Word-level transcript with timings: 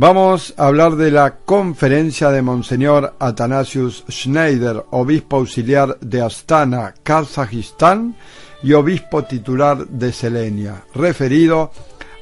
Vamos 0.00 0.54
a 0.56 0.68
hablar 0.68 0.96
de 0.96 1.10
la 1.10 1.36
conferencia 1.44 2.30
de 2.30 2.40
Monseñor 2.40 3.16
Atanasius 3.18 4.02
Schneider, 4.08 4.86
obispo 4.92 5.36
auxiliar 5.36 5.98
de 6.00 6.22
Astana, 6.22 6.94
Kazajistán, 7.02 8.16
y 8.62 8.72
obispo 8.72 9.24
titular 9.24 9.86
de 9.86 10.10
Selenia, 10.14 10.84
referido 10.94 11.70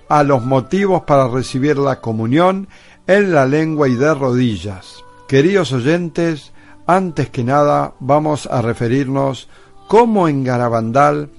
a 0.08 0.24
los 0.24 0.44
motivos 0.44 1.04
para 1.04 1.28
recibir 1.28 1.78
la 1.78 2.00
comunión 2.00 2.66
en 3.06 3.32
la 3.32 3.46
lengua 3.46 3.86
y 3.86 3.94
de 3.94 4.12
rodillas. 4.12 5.04
Queridos 5.28 5.70
oyentes, 5.70 6.50
antes 6.84 7.30
que 7.30 7.44
nada 7.44 7.94
vamos 8.00 8.48
a 8.50 8.60
referirnos 8.60 9.48
cómo 9.86 10.26
en 10.26 10.42
Garabandal 10.42 11.30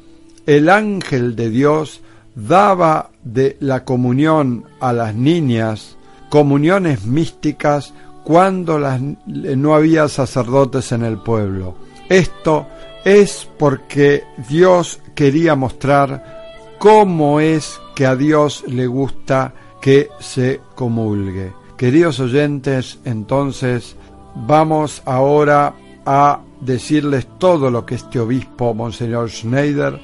el 0.45 0.69
ángel 0.69 1.35
de 1.35 1.49
Dios 1.49 1.99
daba 2.33 3.09
de 3.25 3.57
la 3.59 3.83
comunión 3.83 4.63
a 4.79 4.93
las 4.93 5.13
niñas 5.13 5.97
comuniones 6.29 7.05
místicas 7.05 7.93
cuando 8.23 8.79
no 9.25 9.75
había 9.75 10.07
sacerdotes 10.07 10.91
en 10.91 11.03
el 11.03 11.17
pueblo. 11.17 11.75
Esto 12.07 12.67
es 13.03 13.47
porque 13.57 14.23
Dios 14.47 14.99
quería 15.15 15.55
mostrar 15.55 16.75
cómo 16.77 17.39
es 17.39 17.79
que 17.95 18.05
a 18.05 18.15
Dios 18.15 18.63
le 18.67 18.87
gusta 18.87 19.53
que 19.81 20.09
se 20.19 20.61
comulgue. 20.75 21.53
Queridos 21.77 22.19
oyentes, 22.19 22.99
entonces 23.05 23.95
vamos 24.35 25.01
ahora 25.05 25.73
a 26.05 26.41
decirles 26.61 27.27
todo 27.37 27.71
lo 27.71 27.85
que 27.85 27.95
este 27.95 28.19
obispo, 28.19 28.73
Monseñor 28.73 29.29
Schneider, 29.29 29.99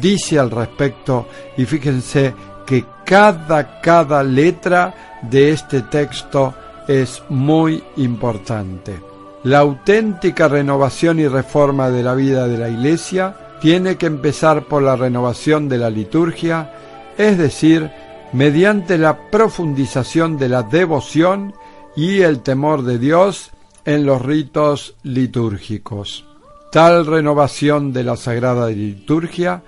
dice 0.00 0.38
al 0.38 0.50
respecto 0.50 1.26
y 1.56 1.64
fíjense 1.64 2.34
que 2.68 2.84
cada, 3.06 3.80
cada 3.80 4.22
letra 4.22 5.18
de 5.22 5.52
este 5.52 5.80
texto 5.80 6.54
es 6.86 7.22
muy 7.30 7.82
importante. 7.96 9.00
La 9.44 9.60
auténtica 9.60 10.48
renovación 10.48 11.18
y 11.18 11.26
reforma 11.28 11.88
de 11.88 12.02
la 12.02 12.14
vida 12.14 12.46
de 12.46 12.58
la 12.58 12.68
Iglesia 12.68 13.34
tiene 13.62 13.96
que 13.96 14.04
empezar 14.04 14.64
por 14.64 14.82
la 14.82 14.96
renovación 14.96 15.70
de 15.70 15.78
la 15.78 15.88
liturgia, 15.88 16.74
es 17.16 17.38
decir, 17.38 17.90
mediante 18.34 18.98
la 18.98 19.30
profundización 19.30 20.36
de 20.36 20.50
la 20.50 20.62
devoción 20.62 21.54
y 21.96 22.20
el 22.20 22.42
temor 22.42 22.82
de 22.82 22.98
Dios 22.98 23.50
en 23.86 24.04
los 24.04 24.20
ritos 24.20 24.94
litúrgicos. 25.04 26.26
Tal 26.70 27.06
renovación 27.06 27.94
de 27.94 28.04
la 28.04 28.16
Sagrada 28.16 28.68
Liturgia 28.68 29.62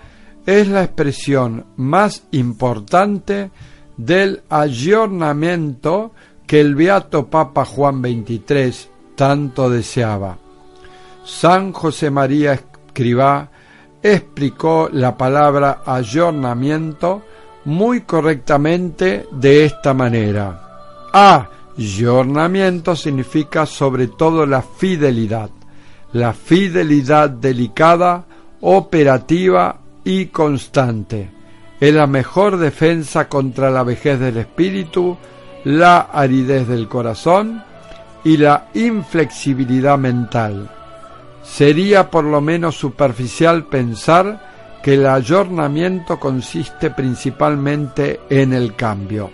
es 0.47 0.69
la 0.69 0.85
expresión 0.85 1.67
más 1.77 2.25
importante 2.31 3.51
del 3.97 4.43
ayornamiento 4.49 6.13
que 6.47 6.61
el 6.61 6.75
beato 6.75 7.27
Papa 7.27 7.65
Juan 7.65 8.01
XXIII 8.01 8.75
tanto 9.15 9.69
deseaba. 9.71 10.39
San 11.25 11.73
José 11.73 12.11
María 12.11 12.55
Escribá 12.55 13.51
explicó 14.03 14.89
la 14.91 15.17
palabra 15.17 15.83
ayornamiento 15.85 17.23
muy 17.67 18.01
correctamente 18.03 19.27
de 19.31 19.65
esta 19.65 19.93
manera. 19.95 21.09
Ayornamiento 21.13 22.97
significa 22.97 23.67
sobre 23.67 24.09
todo 24.09 24.47
la 24.47 24.63
fidelidad, 24.63 25.51
la 26.13 26.33
fidelidad 26.33 27.31
delicada, 27.31 28.25
operativa 28.61 29.80
y 30.05 30.27
constante 30.27 31.41
es 31.81 31.95
la 31.95 32.07
mejor 32.07 32.59
defensa 32.59 33.29
contra 33.29 33.71
la 33.71 33.83
vejez 33.83 34.21
del 34.21 34.37
espíritu, 34.37 35.17
la 35.65 36.01
aridez 36.13 36.69
del 36.69 36.89
corazón 36.89 37.65
y 38.23 38.37
la 38.37 38.69
inflexibilidad 38.75 39.97
mental. 39.97 40.71
Sería 41.43 42.11
por 42.11 42.25
lo 42.25 42.43
menos 42.43 42.77
superficial 42.77 43.65
pensar 43.65 44.79
que 44.83 44.95
el 44.95 45.07
ayornamiento 45.07 46.21
consiste 46.21 46.91
principalmente 46.91 48.21
en 48.29 48.53
el 48.53 48.77
cambio. 48.77 49.31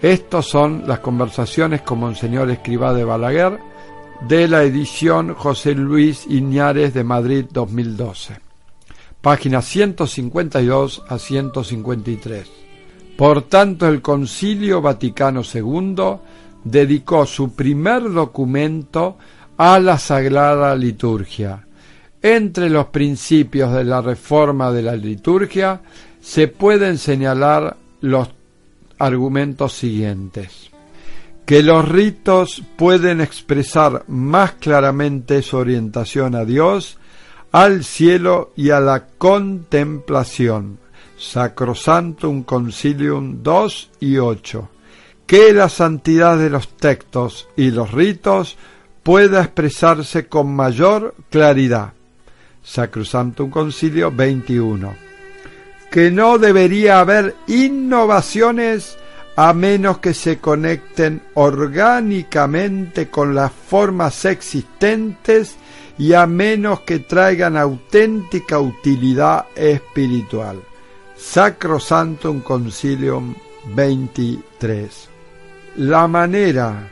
Estas 0.00 0.46
son 0.46 0.84
las 0.86 1.00
conversaciones 1.00 1.82
con 1.82 1.98
Monseñor 1.98 2.50
Escribá 2.50 2.94
de 2.94 3.04
Balaguer 3.04 3.58
de 4.28 4.46
la 4.46 4.62
edición 4.62 5.34
José 5.34 5.74
Luis 5.74 6.24
Iñares 6.28 6.94
de 6.94 7.04
Madrid 7.04 7.46
2012 7.50 8.49
páginas 9.20 9.66
152 9.66 11.02
a 11.08 11.18
153. 11.18 12.50
Por 13.16 13.42
tanto, 13.42 13.86
el 13.86 14.00
Concilio 14.00 14.80
Vaticano 14.80 15.42
II 15.42 15.94
dedicó 16.64 17.26
su 17.26 17.54
primer 17.54 18.10
documento 18.10 19.18
a 19.56 19.78
la 19.78 19.98
Sagrada 19.98 20.74
Liturgia. 20.74 21.66
Entre 22.22 22.68
los 22.68 22.86
principios 22.86 23.72
de 23.72 23.84
la 23.84 24.00
reforma 24.00 24.72
de 24.72 24.82
la 24.82 24.94
liturgia 24.94 25.80
se 26.20 26.48
pueden 26.48 26.98
señalar 26.98 27.76
los 28.00 28.28
argumentos 28.98 29.72
siguientes. 29.72 30.70
Que 31.46 31.62
los 31.62 31.88
ritos 31.88 32.62
pueden 32.76 33.20
expresar 33.20 34.04
más 34.06 34.52
claramente 34.52 35.42
su 35.42 35.56
orientación 35.56 36.34
a 36.34 36.44
Dios 36.44 36.99
al 37.52 37.84
cielo 37.84 38.52
y 38.56 38.70
a 38.70 38.80
la 38.80 39.06
contemplación. 39.06 40.78
Sacrosantum 41.18 42.44
Concilium 42.44 43.42
2 43.42 43.90
y 44.00 44.16
8. 44.16 44.68
Que 45.26 45.52
la 45.52 45.68
santidad 45.68 46.38
de 46.38 46.50
los 46.50 46.68
textos 46.76 47.48
y 47.56 47.70
los 47.70 47.92
ritos 47.92 48.56
pueda 49.02 49.42
expresarse 49.42 50.26
con 50.26 50.54
mayor 50.54 51.14
claridad. 51.28 51.92
Sacrosantum 52.62 53.50
Concilio 53.50 54.10
21. 54.10 54.94
Que 55.90 56.10
no 56.10 56.38
debería 56.38 57.00
haber 57.00 57.34
innovaciones 57.48 58.96
a 59.36 59.52
menos 59.52 59.98
que 59.98 60.14
se 60.14 60.38
conecten 60.38 61.22
orgánicamente 61.34 63.08
con 63.08 63.34
las 63.34 63.52
formas 63.52 64.24
existentes 64.24 65.56
y 66.00 66.14
a 66.14 66.26
menos 66.26 66.80
que 66.80 67.00
traigan 67.00 67.58
auténtica 67.58 68.58
utilidad 68.58 69.44
espiritual. 69.54 70.62
Sacrosantum 71.14 72.40
Concilium 72.40 73.34
23. 73.74 75.10
La 75.76 76.08
manera 76.08 76.88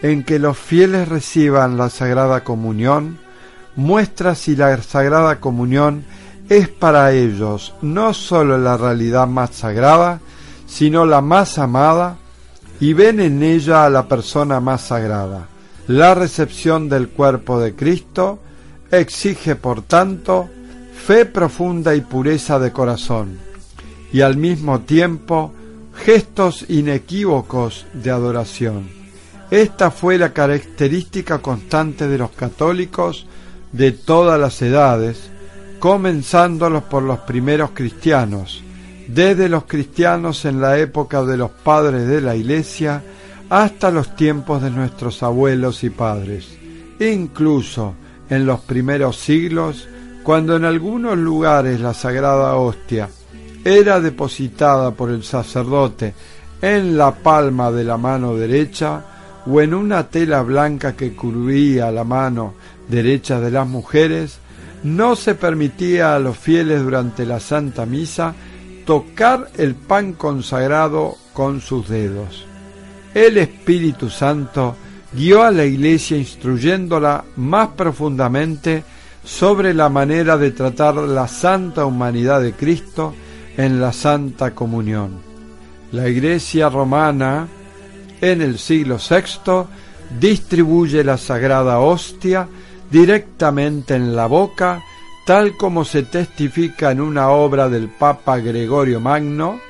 en 0.00 0.24
que 0.24 0.38
los 0.38 0.56
fieles 0.56 1.06
reciban 1.08 1.76
la 1.76 1.90
Sagrada 1.90 2.42
Comunión 2.42 3.18
muestra 3.76 4.34
si 4.34 4.56
la 4.56 4.80
Sagrada 4.80 5.40
Comunión 5.40 6.06
es 6.48 6.70
para 6.70 7.12
ellos 7.12 7.74
no 7.82 8.14
sólo 8.14 8.56
la 8.56 8.78
realidad 8.78 9.26
más 9.26 9.50
sagrada, 9.50 10.20
sino 10.66 11.04
la 11.04 11.20
más 11.20 11.58
amada, 11.58 12.16
y 12.80 12.94
ven 12.94 13.20
en 13.20 13.42
ella 13.42 13.84
a 13.84 13.90
la 13.90 14.08
persona 14.08 14.58
más 14.58 14.80
sagrada. 14.80 15.48
La 15.88 16.14
recepción 16.14 16.90
del 16.90 17.08
cuerpo 17.08 17.58
de 17.58 17.74
Cristo 17.74 18.38
exige, 18.90 19.56
por 19.56 19.80
tanto, 19.80 20.46
fe 20.94 21.24
profunda 21.24 21.94
y 21.94 22.02
pureza 22.02 22.58
de 22.58 22.72
corazón, 22.72 23.38
y 24.12 24.20
al 24.20 24.36
mismo 24.36 24.80
tiempo 24.80 25.54
gestos 25.94 26.66
inequívocos 26.68 27.86
de 27.94 28.10
adoración. 28.10 28.90
Esta 29.50 29.90
fue 29.90 30.18
la 30.18 30.34
característica 30.34 31.38
constante 31.38 32.06
de 32.06 32.18
los 32.18 32.32
católicos 32.32 33.26
de 33.72 33.92
todas 33.92 34.38
las 34.38 34.60
edades, 34.60 35.30
comenzándolos 35.78 36.82
por 36.82 37.02
los 37.02 37.20
primeros 37.20 37.70
cristianos, 37.70 38.62
desde 39.06 39.48
los 39.48 39.64
cristianos 39.64 40.44
en 40.44 40.60
la 40.60 40.78
época 40.78 41.24
de 41.24 41.38
los 41.38 41.50
padres 41.50 42.06
de 42.06 42.20
la 42.20 42.36
Iglesia 42.36 43.02
hasta 43.50 43.90
los 43.90 44.14
tiempos 44.14 44.62
de 44.62 44.70
nuestros 44.70 45.22
abuelos 45.22 45.84
y 45.84 45.90
padres. 45.90 46.58
Incluso 47.00 47.94
en 48.28 48.46
los 48.46 48.60
primeros 48.60 49.16
siglos, 49.16 49.88
cuando 50.22 50.56
en 50.56 50.64
algunos 50.64 51.16
lugares 51.16 51.80
la 51.80 51.94
sagrada 51.94 52.56
hostia 52.56 53.08
era 53.64 54.00
depositada 54.00 54.90
por 54.90 55.10
el 55.10 55.24
sacerdote 55.24 56.14
en 56.60 56.98
la 56.98 57.14
palma 57.14 57.70
de 57.70 57.84
la 57.84 57.96
mano 57.96 58.34
derecha 58.34 59.04
o 59.46 59.60
en 59.60 59.74
una 59.74 60.08
tela 60.08 60.42
blanca 60.42 60.94
que 60.94 61.14
cubría 61.14 61.90
la 61.90 62.04
mano 62.04 62.54
derecha 62.88 63.40
de 63.40 63.50
las 63.50 63.66
mujeres, 63.66 64.38
no 64.82 65.16
se 65.16 65.34
permitía 65.34 66.14
a 66.14 66.18
los 66.18 66.36
fieles 66.36 66.82
durante 66.82 67.24
la 67.24 67.40
Santa 67.40 67.86
Misa 67.86 68.34
tocar 68.84 69.50
el 69.56 69.74
pan 69.74 70.12
consagrado 70.14 71.16
con 71.32 71.60
sus 71.60 71.88
dedos. 71.88 72.46
El 73.14 73.38
Espíritu 73.38 74.10
Santo 74.10 74.76
guió 75.12 75.42
a 75.42 75.50
la 75.50 75.64
Iglesia 75.64 76.16
instruyéndola 76.16 77.24
más 77.36 77.68
profundamente 77.68 78.84
sobre 79.24 79.74
la 79.74 79.88
manera 79.88 80.36
de 80.36 80.52
tratar 80.52 80.94
la 80.96 81.28
santa 81.28 81.84
humanidad 81.84 82.40
de 82.40 82.52
Cristo 82.52 83.14
en 83.56 83.80
la 83.80 83.92
Santa 83.92 84.54
Comunión. 84.54 85.20
La 85.92 86.08
Iglesia 86.08 86.68
romana 86.68 87.48
en 88.20 88.42
el 88.42 88.58
siglo 88.58 88.98
VI 88.98 89.64
distribuye 90.18 91.04
la 91.04 91.16
sagrada 91.16 91.78
hostia 91.80 92.48
directamente 92.90 93.94
en 93.94 94.16
la 94.16 94.26
boca, 94.26 94.82
tal 95.26 95.56
como 95.56 95.84
se 95.84 96.04
testifica 96.04 96.90
en 96.90 97.00
una 97.00 97.30
obra 97.30 97.68
del 97.68 97.88
Papa 97.88 98.38
Gregorio 98.38 99.00
Magno. 99.00 99.60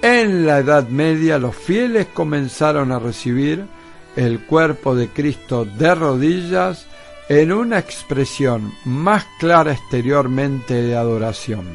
En 0.00 0.46
la 0.46 0.58
Edad 0.58 0.88
Media 0.88 1.38
los 1.38 1.56
fieles 1.56 2.06
comenzaron 2.14 2.92
a 2.92 3.00
recibir 3.00 3.66
el 4.14 4.40
cuerpo 4.46 4.94
de 4.94 5.08
Cristo 5.08 5.64
de 5.64 5.94
rodillas 5.94 6.86
en 7.28 7.52
una 7.52 7.78
expresión 7.78 8.72
más 8.84 9.26
clara 9.40 9.72
exteriormente 9.72 10.74
de 10.74 10.96
adoración. 10.96 11.66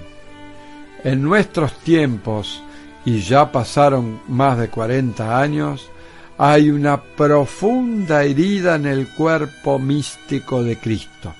En 1.03 1.21
nuestros 1.21 1.73
tiempos, 1.79 2.63
y 3.05 3.19
ya 3.19 3.51
pasaron 3.51 4.21
más 4.29 4.57
de 4.57 4.69
40 4.69 5.39
años, 5.39 5.89
hay 6.37 6.71
una 6.71 7.01
profunda 7.01 8.23
herida 8.23 8.75
en 8.75 8.85
el 8.85 9.09
cuerpo 9.09 9.79
místico 9.79 10.63
de 10.63 10.77
Cristo. 10.77 11.33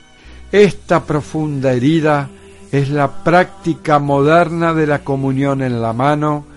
Esta 0.52 1.04
profunda 1.04 1.72
herida 1.72 2.30
es 2.72 2.90
la 2.90 3.24
práctica 3.24 4.00
moderna 4.00 4.74
de 4.74 4.86
la 4.86 5.00
comunión 5.00 5.62
en 5.62 5.82
la 5.82 5.94
mano, 5.94 6.53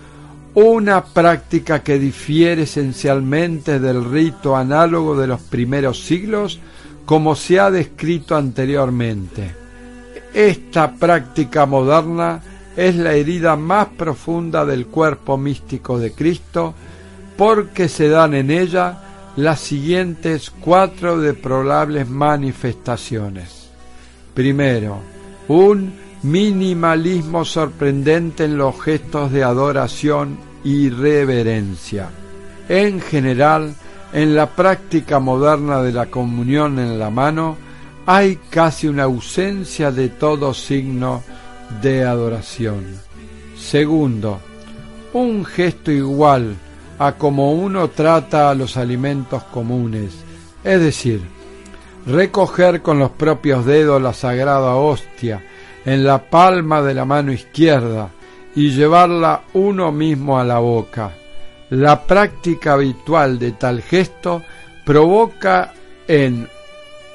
una 0.56 1.04
práctica 1.04 1.82
que 1.82 1.98
difiere 1.98 2.62
esencialmente 2.62 3.78
del 3.78 4.02
rito 4.02 4.56
análogo 4.56 5.14
de 5.14 5.26
los 5.26 5.42
primeros 5.42 6.02
siglos, 6.02 6.58
como 7.04 7.34
se 7.34 7.60
ha 7.60 7.70
descrito 7.70 8.34
anteriormente. 8.34 9.54
Esta 10.32 10.92
práctica 10.92 11.66
moderna 11.66 12.40
es 12.74 12.96
la 12.96 13.12
herida 13.12 13.54
más 13.56 13.88
profunda 13.98 14.64
del 14.64 14.86
cuerpo 14.86 15.36
místico 15.36 15.98
de 15.98 16.12
Cristo, 16.12 16.72
porque 17.36 17.90
se 17.90 18.08
dan 18.08 18.32
en 18.32 18.50
ella 18.50 19.02
las 19.36 19.60
siguientes 19.60 20.48
cuatro 20.48 21.18
deplorables 21.18 22.08
manifestaciones. 22.08 23.68
Primero, 24.32 25.00
un 25.48 26.05
minimalismo 26.22 27.44
sorprendente 27.44 28.44
en 28.44 28.56
los 28.56 28.80
gestos 28.80 29.32
de 29.32 29.44
adoración 29.44 30.38
y 30.64 30.90
reverencia. 30.90 32.10
En 32.68 33.00
general, 33.00 33.74
en 34.12 34.34
la 34.34 34.46
práctica 34.46 35.20
moderna 35.20 35.82
de 35.82 35.92
la 35.92 36.06
comunión 36.06 36.78
en 36.78 36.98
la 36.98 37.10
mano, 37.10 37.56
hay 38.06 38.38
casi 38.50 38.88
una 38.88 39.04
ausencia 39.04 39.90
de 39.90 40.08
todo 40.08 40.54
signo 40.54 41.22
de 41.82 42.04
adoración. 42.04 42.84
Segundo, 43.56 44.40
un 45.12 45.44
gesto 45.44 45.90
igual 45.90 46.56
a 46.98 47.12
como 47.12 47.52
uno 47.52 47.88
trata 47.90 48.50
a 48.50 48.54
los 48.54 48.76
alimentos 48.76 49.42
comunes, 49.44 50.12
es 50.64 50.80
decir, 50.80 51.20
recoger 52.06 52.82
con 52.82 52.98
los 52.98 53.10
propios 53.10 53.66
dedos 53.66 54.00
la 54.00 54.12
sagrada 54.12 54.76
hostia 54.76 55.42
en 55.86 56.04
la 56.04 56.18
palma 56.18 56.82
de 56.82 56.92
la 56.92 57.06
mano 57.06 57.32
izquierda 57.32 58.10
y 58.54 58.72
llevarla 58.72 59.42
uno 59.54 59.92
mismo 59.92 60.38
a 60.38 60.44
la 60.44 60.58
boca. 60.58 61.12
La 61.70 62.02
práctica 62.02 62.74
habitual 62.74 63.38
de 63.38 63.52
tal 63.52 63.80
gesto 63.82 64.42
provoca 64.84 65.72
en 66.06 66.48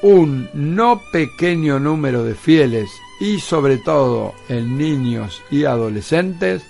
un 0.01 0.49
no 0.53 1.01
pequeño 1.11 1.79
número 1.79 2.23
de 2.23 2.33
fieles 2.33 2.89
y 3.19 3.39
sobre 3.39 3.77
todo 3.77 4.33
en 4.49 4.77
niños 4.77 5.41
y 5.51 5.65
adolescentes 5.65 6.63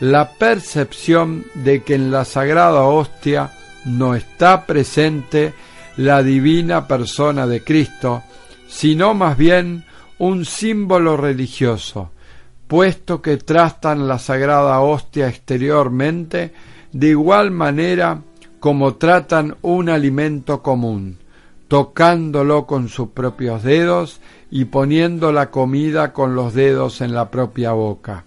la 0.00 0.30
percepción 0.32 1.44
de 1.54 1.82
que 1.82 1.94
en 1.94 2.10
la 2.10 2.24
sagrada 2.24 2.84
hostia 2.84 3.52
no 3.84 4.14
está 4.14 4.66
presente 4.66 5.52
la 5.96 6.22
divina 6.22 6.86
persona 6.86 7.46
de 7.46 7.62
Cristo, 7.62 8.22
sino 8.66 9.14
más 9.14 9.36
bien 9.36 9.84
un 10.20 10.44
símbolo 10.44 11.16
religioso, 11.16 12.10
puesto 12.68 13.22
que 13.22 13.38
tratan 13.38 14.06
la 14.06 14.18
sagrada 14.18 14.80
hostia 14.80 15.28
exteriormente 15.28 16.52
de 16.92 17.08
igual 17.08 17.50
manera 17.50 18.20
como 18.60 18.96
tratan 18.96 19.56
un 19.62 19.88
alimento 19.88 20.62
común, 20.62 21.16
tocándolo 21.68 22.66
con 22.66 22.90
sus 22.90 23.08
propios 23.08 23.62
dedos 23.62 24.20
y 24.50 24.66
poniendo 24.66 25.32
la 25.32 25.50
comida 25.50 26.12
con 26.12 26.34
los 26.34 26.52
dedos 26.52 27.00
en 27.00 27.14
la 27.14 27.30
propia 27.30 27.72
boca. 27.72 28.24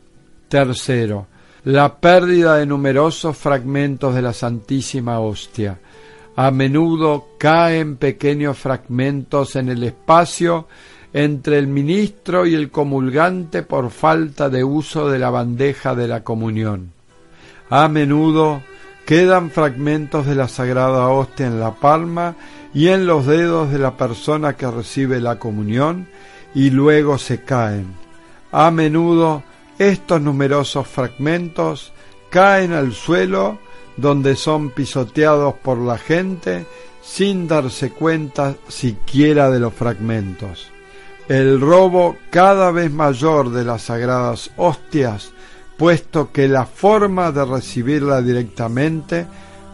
Tercero, 0.48 1.28
la 1.64 1.98
pérdida 1.98 2.58
de 2.58 2.66
numerosos 2.66 3.38
fragmentos 3.38 4.16
de 4.16 4.24
la 4.24 4.34
Santísima 4.34 5.20
Hostia. 5.20 5.80
A 6.36 6.50
menudo 6.50 7.28
caen 7.38 7.98
pequeños 7.98 8.58
fragmentos 8.58 9.56
en 9.56 9.70
el 9.70 9.84
espacio 9.84 10.68
entre 11.14 11.60
el 11.60 11.68
ministro 11.68 12.46
y 12.46 12.56
el 12.56 12.72
comulgante 12.72 13.62
por 13.62 13.92
falta 13.92 14.50
de 14.50 14.64
uso 14.64 15.10
de 15.10 15.20
la 15.20 15.30
bandeja 15.30 15.96
de 15.96 16.08
la 16.08 16.24
comunión. 16.24 16.92
A 17.70 17.88
menudo 17.88 18.62
quedan 19.06 19.52
fragmentos 19.52 20.26
de 20.26 20.36
la 20.36 20.48
sagrada 20.48 21.08
hostia 21.10 21.48
en 21.48 21.60
la 21.60 21.76
palma 21.76 22.36
y 22.74 22.88
en 22.88 23.06
los 23.06 23.28
dedos 23.28 23.72
de 23.72 23.80
la 23.80 23.96
persona 23.96 24.54
que 24.54 24.70
recibe 24.70 25.22
la 25.22 25.38
comunión 25.38 26.08
y 26.56 26.72
luego 26.72 27.18
se 27.18 27.42
caen. 27.42 27.94
A 28.52 28.72
menudo 28.72 29.44
estos 29.78 30.22
numerosos 30.22 30.88
fragmentos 30.88 31.94
caen 32.30 32.74
al 32.74 32.94
suelo 32.94 33.60
donde 33.98 34.36
son 34.36 34.72
pisoteados 34.72 35.54
por 35.56 35.78
la 35.78 35.98
gente 36.00 36.66
sin 37.04 37.48
darse 37.48 37.92
cuenta 37.92 38.56
siquiera 38.68 39.52
de 39.52 39.60
los 39.60 39.74
fragmentos. 39.74 40.73
El 41.28 41.62
robo 41.62 42.18
cada 42.30 42.72
vez 42.72 42.92
mayor 42.92 43.52
de 43.52 43.64
las 43.64 43.84
sagradas 43.84 44.52
hostias, 44.58 45.32
puesto 45.78 46.32
que 46.32 46.48
la 46.48 46.66
forma 46.66 47.32
de 47.32 47.46
recibirla 47.46 48.22
directamente 48.22 49.26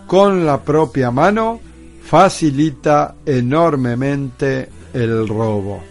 con 0.06 0.46
la 0.46 0.62
propia 0.62 1.12
mano 1.12 1.60
facilita 2.04 3.16
enormemente 3.26 4.70
el 4.94 5.28
robo. 5.28 5.84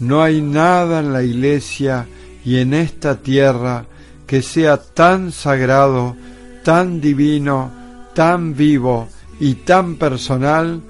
No 0.00 0.22
hay 0.22 0.40
nada 0.40 1.00
en 1.00 1.12
la 1.12 1.22
iglesia 1.22 2.06
y 2.44 2.58
en 2.58 2.74
esta 2.74 3.16
tierra 3.16 3.84
que 4.26 4.42
sea 4.42 4.78
tan 4.78 5.30
sagrado, 5.30 6.16
tan 6.64 7.00
divino, 7.00 7.70
tan 8.14 8.56
vivo 8.56 9.08
y 9.38 9.54
tan 9.54 9.96
personal 9.96 10.80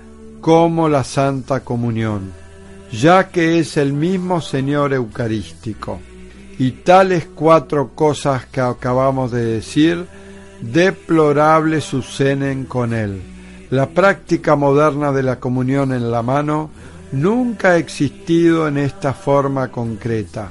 como 0.41 0.89
la 0.89 1.05
Santa 1.05 1.61
Comunión, 1.61 2.33
ya 2.93 3.31
que 3.31 3.59
es 3.59 3.77
el 3.77 3.93
mismo 3.93 4.41
Señor 4.41 4.93
Eucarístico. 4.93 6.01
Y 6.59 6.71
tales 6.73 7.27
cuatro 7.35 7.91
cosas 7.95 8.47
que 8.47 8.61
acabamos 8.61 9.33
de 9.33 9.45
decir, 9.45 10.07
deplorables 10.61 11.85
suceden 11.85 12.67
con 12.67 12.93
él. 12.93 13.21
La 13.71 13.89
práctica 13.89 14.55
moderna 14.55 15.11
de 15.13 15.23
la 15.23 15.41
comunión 15.41 15.93
en 15.93 16.11
la 16.11 16.23
mano 16.23 16.71
nunca 17.11 17.71
ha 17.71 17.77
existido 17.79 18.69
en 18.69 18.77
esta 18.79 19.15
forma 19.15 19.69
concreta 19.69 20.51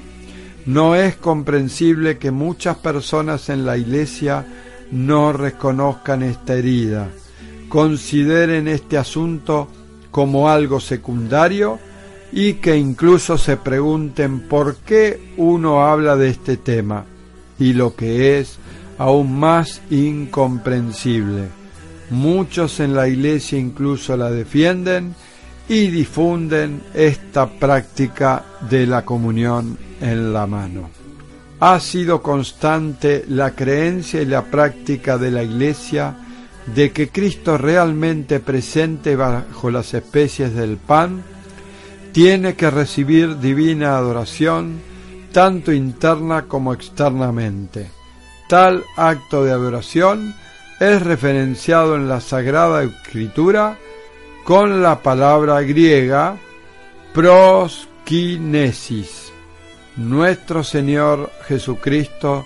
no 0.65 0.95
es 0.95 1.15
comprensible 1.15 2.17
que 2.17 2.31
muchas 2.31 2.77
personas 2.77 3.49
en 3.49 3.65
la 3.65 3.77
Iglesia 3.77 4.45
no 4.91 5.33
reconozcan 5.33 6.21
esta 6.21 6.53
herida, 6.53 7.09
consideren 7.69 8.67
este 8.67 8.97
asunto 8.97 9.67
como 10.11 10.49
algo 10.49 10.79
secundario 10.79 11.79
y 12.31 12.53
que 12.55 12.77
incluso 12.77 13.37
se 13.37 13.57
pregunten 13.57 14.41
por 14.41 14.77
qué 14.77 15.33
uno 15.37 15.83
habla 15.83 16.15
de 16.15 16.29
este 16.29 16.57
tema 16.57 17.05
y 17.59 17.73
lo 17.73 17.95
que 17.95 18.39
es 18.39 18.57
aún 18.97 19.37
más 19.37 19.81
incomprensible. 19.89 21.47
Muchos 22.09 22.79
en 22.79 22.93
la 22.93 23.07
Iglesia 23.07 23.57
incluso 23.59 24.15
la 24.17 24.31
defienden 24.31 25.15
y 25.67 25.87
difunden 25.87 26.81
esta 26.93 27.49
práctica 27.49 28.43
de 28.69 28.85
la 28.85 29.05
comunión 29.05 29.77
en 30.01 30.33
la 30.33 30.45
mano. 30.47 30.89
ha 31.61 31.79
sido 31.79 32.23
constante 32.23 33.23
la 33.27 33.51
creencia 33.51 34.19
y 34.19 34.25
la 34.25 34.41
práctica 34.45 35.19
de 35.19 35.29
la 35.29 35.43
Iglesia 35.43 36.15
de 36.73 36.91
que 36.91 37.09
Cristo 37.09 37.55
realmente 37.57 38.39
presente 38.39 39.15
bajo 39.15 39.69
las 39.69 39.93
especies 39.93 40.55
del 40.55 40.77
pan 40.77 41.23
tiene 42.11 42.55
que 42.55 42.69
recibir 42.69 43.39
divina 43.39 43.97
adoración 43.97 44.81
tanto 45.31 45.71
interna 45.71 46.43
como 46.43 46.73
externamente. 46.73 47.89
Tal 48.47 48.83
acto 48.97 49.43
de 49.45 49.51
adoración 49.51 50.35
es 50.79 51.01
referenciado 51.01 51.95
en 51.95 52.09
la 52.09 52.19
Sagrada 52.19 52.83
Escritura 52.83 53.77
con 54.43 54.81
la 54.81 55.01
palabra 55.01 55.61
griega 55.61 56.35
proskinesis. 57.13 57.71
Nuestro 59.95 60.63
Señor 60.63 61.31
Jesucristo 61.47 62.45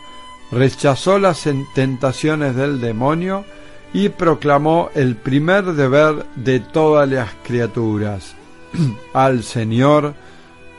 rechazó 0.52 1.18
las 1.18 1.48
tentaciones 1.74 2.56
del 2.56 2.82
demonio 2.82 3.46
y 3.94 4.10
proclamó 4.10 4.90
el 4.94 5.16
primer 5.16 5.74
deber 5.74 6.26
de 6.36 6.60
todas 6.60 7.10
las 7.10 7.30
criaturas. 7.44 8.36
Al 9.14 9.44
Señor 9.44 10.14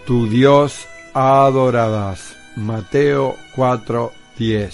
tu 0.06 0.28
Dios 0.28 0.86
adorarás. 1.14 2.36
Mateo 2.56 3.36
4:10. 3.54 4.70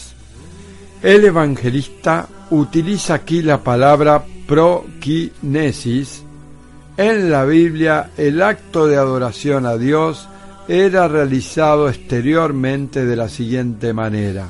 El 1.03 1.25
evangelista 1.25 2.29
utiliza 2.51 3.15
aquí 3.15 3.43
la 3.43 3.59
palabra 3.59 4.25
prokinesis. 4.47 6.23
En 6.97 7.31
la 7.31 7.45
Biblia 7.45 8.11
el 8.17 8.43
acto 8.43 8.87
de 8.87 8.97
adoración 8.97 9.67
a 9.67 9.77
Dios 9.77 10.29
era 10.69 11.09
realizado 11.09 11.89
exteriormente 11.89 13.05
de 13.05 13.17
la 13.17 13.29
siguiente 13.29 13.93
manera 13.93 14.49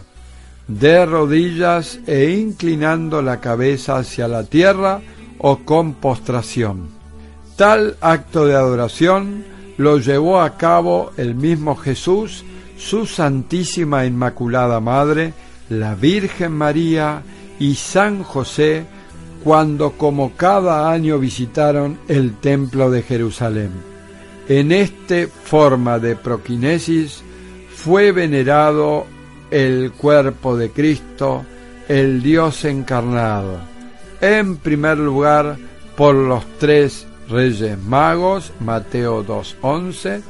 de 0.68 1.04
rodillas 1.06 1.98
e 2.06 2.30
inclinando 2.30 3.20
la 3.20 3.40
cabeza 3.40 3.96
hacia 3.96 4.28
la 4.28 4.44
tierra 4.44 5.00
o 5.38 5.58
con 5.58 5.94
postración. 5.94 7.01
Tal 7.56 7.96
acto 8.00 8.46
de 8.46 8.54
adoración 8.54 9.44
lo 9.76 9.98
llevó 9.98 10.40
a 10.40 10.56
cabo 10.56 11.12
el 11.16 11.34
mismo 11.34 11.76
Jesús, 11.76 12.44
su 12.78 13.06
Santísima 13.06 14.06
Inmaculada 14.06 14.80
Madre, 14.80 15.34
la 15.68 15.94
Virgen 15.94 16.52
María 16.52 17.22
y 17.58 17.74
San 17.74 18.22
José 18.22 18.84
cuando 19.44 19.92
como 19.92 20.32
cada 20.36 20.90
año 20.90 21.18
visitaron 21.18 21.98
el 22.08 22.36
templo 22.36 22.90
de 22.90 23.02
Jerusalén. 23.02 23.70
En 24.48 24.72
esta 24.72 25.26
forma 25.44 25.98
de 25.98 26.16
proquinesis 26.16 27.22
fue 27.74 28.12
venerado 28.12 29.06
el 29.50 29.92
cuerpo 29.92 30.56
de 30.56 30.70
Cristo, 30.70 31.44
el 31.88 32.22
Dios 32.22 32.64
encarnado. 32.64 33.58
En 34.20 34.56
primer 34.56 34.98
lugar, 34.98 35.56
por 35.96 36.14
los 36.14 36.44
tres 36.58 37.06
reyes 37.32 37.78
magos, 37.78 38.52
Mateo 38.60 39.24
2.11, 39.24 40.22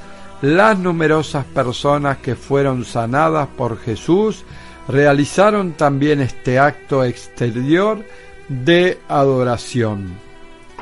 las 0.42 0.78
numerosas 0.78 1.44
personas 1.44 2.18
que 2.18 2.34
fueron 2.34 2.84
sanadas 2.84 3.48
por 3.56 3.78
Jesús 3.78 4.44
realizaron 4.88 5.72
también 5.72 6.20
este 6.20 6.58
acto 6.58 7.04
exterior 7.04 8.04
de 8.48 8.98
adoración. 9.08 10.14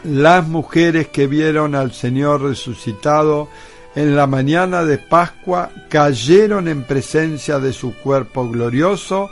Las 0.04 0.46
mujeres 0.46 1.08
que 1.08 1.26
vieron 1.26 1.74
al 1.74 1.92
Señor 1.92 2.42
resucitado 2.42 3.48
en 3.94 4.16
la 4.16 4.26
mañana 4.26 4.84
de 4.84 4.98
Pascua 4.98 5.70
cayeron 5.88 6.68
en 6.68 6.84
presencia 6.84 7.58
de 7.58 7.72
su 7.72 7.94
cuerpo 7.96 8.48
glorioso 8.48 9.30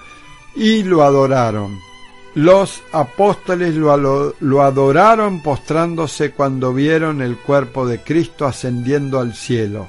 y 0.55 0.83
lo 0.83 1.05
adoraron. 1.05 1.88
Los 2.39 2.85
apóstoles 2.93 3.75
lo, 3.75 4.63
adoraron 4.63 5.43
postrándose 5.43 6.31
cuando 6.31 6.73
vieron 6.73 7.21
el 7.21 7.37
cuerpo 7.37 7.85
de 7.85 7.99
Cristo 7.99 8.47
ascendiendo 8.47 9.19
al 9.19 9.35
cielo. 9.35 9.89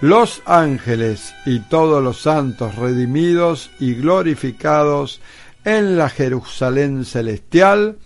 Los 0.00 0.42
ángeles 0.46 1.34
y 1.44 1.58
todos 1.58 2.00
los 2.00 2.22
santos 2.22 2.76
redimidos 2.76 3.72
y 3.80 3.94
glorificados 3.94 5.20
en 5.64 5.96
la 5.96 6.08
Jerusalén 6.08 7.04
celestial 7.04 7.98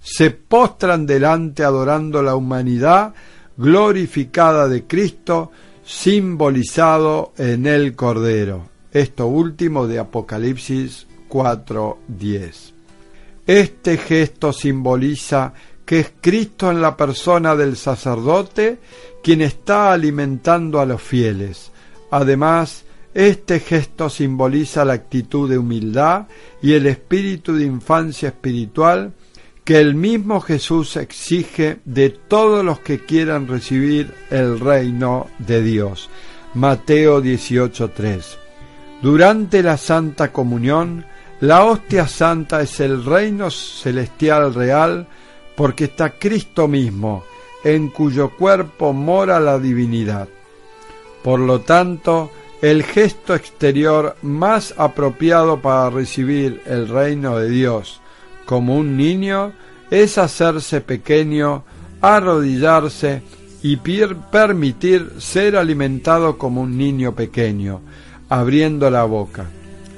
se 0.00 0.30
postran 0.30 1.04
delante 1.04 1.64
adorando 1.64 2.22
la 2.22 2.36
humanidad 2.36 3.14
glorificada 3.56 4.68
de 4.68 4.84
Cristo, 4.84 5.50
simbolizado 5.84 7.32
en 7.36 7.66
el 7.66 7.96
Cordero. 7.96 8.68
Esto 8.92 9.26
último 9.26 9.88
de 9.88 9.98
Apocalipsis 9.98 11.08
4:10. 11.28 12.73
Este 13.46 13.98
gesto 13.98 14.52
simboliza 14.52 15.52
que 15.84 16.00
es 16.00 16.12
Cristo 16.20 16.70
en 16.70 16.80
la 16.80 16.96
persona 16.96 17.54
del 17.54 17.76
sacerdote 17.76 18.78
quien 19.22 19.42
está 19.42 19.92
alimentando 19.92 20.80
a 20.80 20.86
los 20.86 21.02
fieles. 21.02 21.70
Además, 22.10 22.84
este 23.12 23.60
gesto 23.60 24.10
simboliza 24.10 24.84
la 24.84 24.94
actitud 24.94 25.48
de 25.48 25.58
humildad 25.58 26.26
y 26.62 26.72
el 26.72 26.86
espíritu 26.86 27.54
de 27.54 27.64
infancia 27.64 28.28
espiritual 28.28 29.12
que 29.64 29.78
el 29.78 29.94
mismo 29.94 30.40
Jesús 30.40 30.96
exige 30.96 31.78
de 31.84 32.10
todos 32.10 32.64
los 32.64 32.80
que 32.80 33.00
quieran 33.00 33.48
recibir 33.48 34.12
el 34.30 34.60
reino 34.60 35.28
de 35.38 35.62
Dios. 35.62 36.10
Mateo 36.54 37.22
18:3. 37.22 38.36
Durante 39.00 39.62
la 39.62 39.76
Santa 39.76 40.32
Comunión, 40.32 41.06
la 41.40 41.64
hostia 41.64 42.06
santa 42.06 42.62
es 42.62 42.80
el 42.80 43.04
reino 43.04 43.50
celestial 43.50 44.54
real 44.54 45.06
porque 45.56 45.84
está 45.84 46.10
Cristo 46.10 46.68
mismo, 46.68 47.24
en 47.62 47.88
cuyo 47.88 48.30
cuerpo 48.30 48.92
mora 48.92 49.40
la 49.40 49.58
divinidad. 49.58 50.28
Por 51.22 51.40
lo 51.40 51.60
tanto, 51.60 52.30
el 52.60 52.82
gesto 52.82 53.34
exterior 53.34 54.16
más 54.22 54.74
apropiado 54.76 55.60
para 55.60 55.90
recibir 55.90 56.62
el 56.66 56.88
reino 56.88 57.38
de 57.38 57.50
Dios 57.50 58.00
como 58.44 58.76
un 58.76 58.96
niño 58.96 59.52
es 59.90 60.18
hacerse 60.18 60.80
pequeño, 60.80 61.64
arrodillarse 62.00 63.22
y 63.62 63.76
permitir 63.76 65.12
ser 65.18 65.56
alimentado 65.56 66.36
como 66.36 66.60
un 66.62 66.76
niño 66.76 67.14
pequeño, 67.14 67.80
abriendo 68.28 68.90
la 68.90 69.04
boca. 69.04 69.46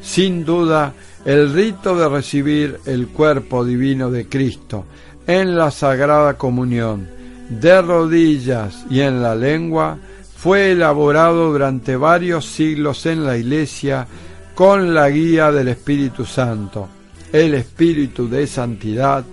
Sin 0.02 0.44
duda, 0.44 0.94
el 1.26 1.52
rito 1.52 1.94
de 1.94 2.08
recibir 2.08 2.80
el 2.86 3.08
cuerpo 3.08 3.64
divino 3.64 4.10
de 4.10 4.26
Cristo 4.26 4.86
en 5.26 5.54
la 5.56 5.70
Sagrada 5.70 6.38
Comunión, 6.38 7.06
de 7.50 7.82
rodillas 7.82 8.86
y 8.88 9.00
en 9.00 9.22
la 9.22 9.34
lengua, 9.34 9.98
fue 10.36 10.70
elaborado 10.70 11.52
durante 11.52 11.96
varios 11.96 12.46
siglos 12.46 13.04
en 13.04 13.26
la 13.26 13.36
Iglesia 13.36 14.06
con 14.54 14.94
la 14.94 15.10
guía 15.10 15.52
del 15.52 15.68
Espíritu 15.68 16.24
Santo 16.24 16.88
el 17.32 17.54
espíritu 17.54 18.28
de 18.28 18.46
santidad 18.46 19.24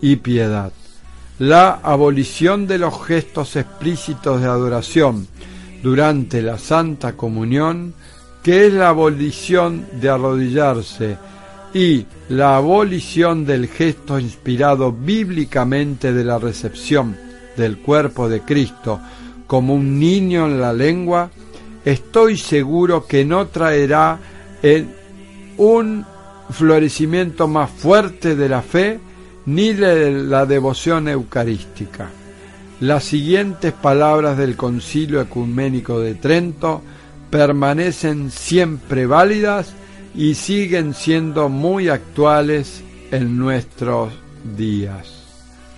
y 0.00 0.16
piedad. 0.16 0.72
La 1.38 1.80
abolición 1.82 2.66
de 2.66 2.78
los 2.78 3.04
gestos 3.04 3.56
explícitos 3.56 4.40
de 4.40 4.46
adoración 4.46 5.26
durante 5.82 6.42
la 6.42 6.58
Santa 6.58 7.14
Comunión, 7.14 7.94
que 8.42 8.66
es 8.66 8.72
la 8.72 8.88
abolición 8.88 9.86
de 10.00 10.08
arrodillarse, 10.08 11.16
y 11.74 12.06
la 12.28 12.56
abolición 12.56 13.44
del 13.44 13.68
gesto 13.68 14.18
inspirado 14.18 14.92
bíblicamente 14.92 16.12
de 16.12 16.24
la 16.24 16.38
recepción 16.38 17.16
del 17.56 17.78
cuerpo 17.78 18.28
de 18.28 18.40
Cristo 18.40 19.00
como 19.46 19.74
un 19.74 19.98
niño 19.98 20.46
en 20.46 20.60
la 20.60 20.72
lengua, 20.72 21.30
estoy 21.84 22.36
seguro 22.36 23.06
que 23.06 23.24
no 23.24 23.48
traerá 23.48 24.18
en 24.62 24.94
un 25.56 26.04
florecimiento 26.50 27.48
más 27.48 27.70
fuerte 27.70 28.36
de 28.36 28.48
la 28.48 28.62
fe 28.62 29.00
ni 29.46 29.72
de 29.72 30.12
la 30.12 30.46
devoción 30.46 31.08
eucarística. 31.08 32.10
Las 32.80 33.04
siguientes 33.04 33.72
palabras 33.72 34.36
del 34.36 34.56
Concilio 34.56 35.20
Ecuménico 35.20 36.00
de 36.00 36.14
Trento 36.14 36.82
permanecen 37.30 38.30
siempre 38.30 39.06
válidas 39.06 39.72
y 40.18 40.34
siguen 40.34 40.94
siendo 40.94 41.48
muy 41.48 41.88
actuales 41.88 42.82
en 43.12 43.38
nuestros 43.38 44.12
días. 44.56 45.22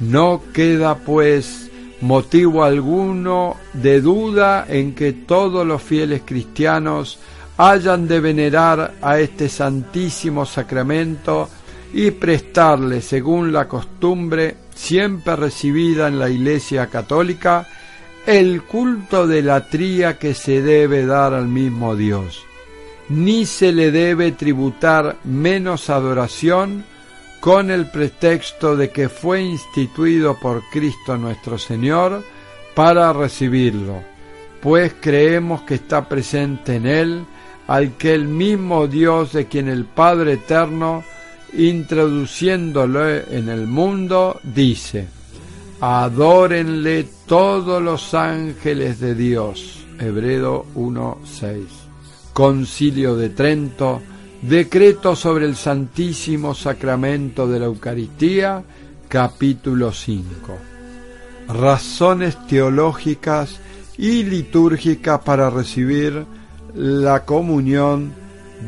No 0.00 0.40
queda 0.54 0.94
pues 0.96 1.70
motivo 2.00 2.64
alguno 2.64 3.58
de 3.74 4.00
duda 4.00 4.64
en 4.66 4.94
que 4.94 5.12
todos 5.12 5.66
los 5.66 5.82
fieles 5.82 6.22
cristianos 6.24 7.18
hayan 7.58 8.08
de 8.08 8.20
venerar 8.20 8.94
a 9.02 9.20
este 9.20 9.50
santísimo 9.50 10.46
sacramento 10.46 11.50
y 11.92 12.10
prestarle, 12.10 13.02
según 13.02 13.52
la 13.52 13.68
costumbre 13.68 14.56
siempre 14.74 15.36
recibida 15.36 16.08
en 16.08 16.18
la 16.18 16.30
Iglesia 16.30 16.86
Católica, 16.86 17.68
el 18.26 18.62
culto 18.62 19.26
de 19.26 19.42
la 19.42 19.68
tría 19.68 20.18
que 20.18 20.32
se 20.32 20.62
debe 20.62 21.04
dar 21.04 21.34
al 21.34 21.46
mismo 21.46 21.94
Dios. 21.94 22.46
Ni 23.10 23.44
se 23.44 23.72
le 23.72 23.90
debe 23.90 24.32
tributar 24.32 25.16
menos 25.24 25.90
adoración 25.90 26.84
con 27.40 27.70
el 27.70 27.90
pretexto 27.90 28.76
de 28.76 28.90
que 28.90 29.08
fue 29.08 29.42
instituido 29.42 30.38
por 30.38 30.62
Cristo 30.70 31.16
nuestro 31.16 31.58
Señor 31.58 32.22
para 32.74 33.12
recibirlo, 33.12 34.02
pues 34.62 34.94
creemos 35.00 35.62
que 35.62 35.74
está 35.74 36.08
presente 36.08 36.76
en 36.76 36.86
él 36.86 37.24
al 37.66 37.96
que 37.96 38.14
el 38.14 38.28
mismo 38.28 38.86
Dios 38.86 39.32
de 39.32 39.46
quien 39.46 39.68
el 39.68 39.86
Padre 39.86 40.34
Eterno, 40.34 41.02
introduciéndolo 41.52 43.08
en 43.08 43.48
el 43.48 43.66
mundo, 43.66 44.40
dice, 44.42 45.08
adórenle 45.80 47.06
todos 47.26 47.82
los 47.82 48.14
ángeles 48.14 49.00
de 49.00 49.14
Dios. 49.14 49.84
Hebreo 49.98 50.66
1.6. 50.74 51.89
Concilio 52.32 53.16
de 53.16 53.30
Trento, 53.30 54.00
decreto 54.42 55.16
sobre 55.16 55.46
el 55.46 55.56
Santísimo 55.56 56.54
Sacramento 56.54 57.46
de 57.46 57.58
la 57.58 57.66
Eucaristía, 57.66 58.62
capítulo 59.08 59.92
5. 59.92 60.58
Razones 61.48 62.46
teológicas 62.46 63.60
y 63.98 64.22
litúrgicas 64.22 65.20
para 65.20 65.50
recibir 65.50 66.24
la 66.74 67.24
comunión 67.24 68.12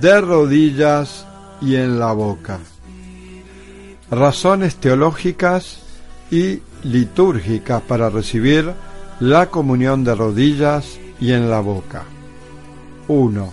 de 0.00 0.20
rodillas 0.20 1.26
y 1.60 1.76
en 1.76 1.98
la 1.98 2.12
boca. 2.12 2.58
Razones 4.10 4.76
teológicas 4.76 5.78
y 6.30 6.60
litúrgicas 6.82 7.82
para 7.82 8.10
recibir 8.10 8.72
la 9.20 9.46
comunión 9.46 10.02
de 10.02 10.14
rodillas 10.14 10.98
y 11.20 11.32
en 11.32 11.48
la 11.48 11.60
boca. 11.60 12.04
1. 13.08 13.52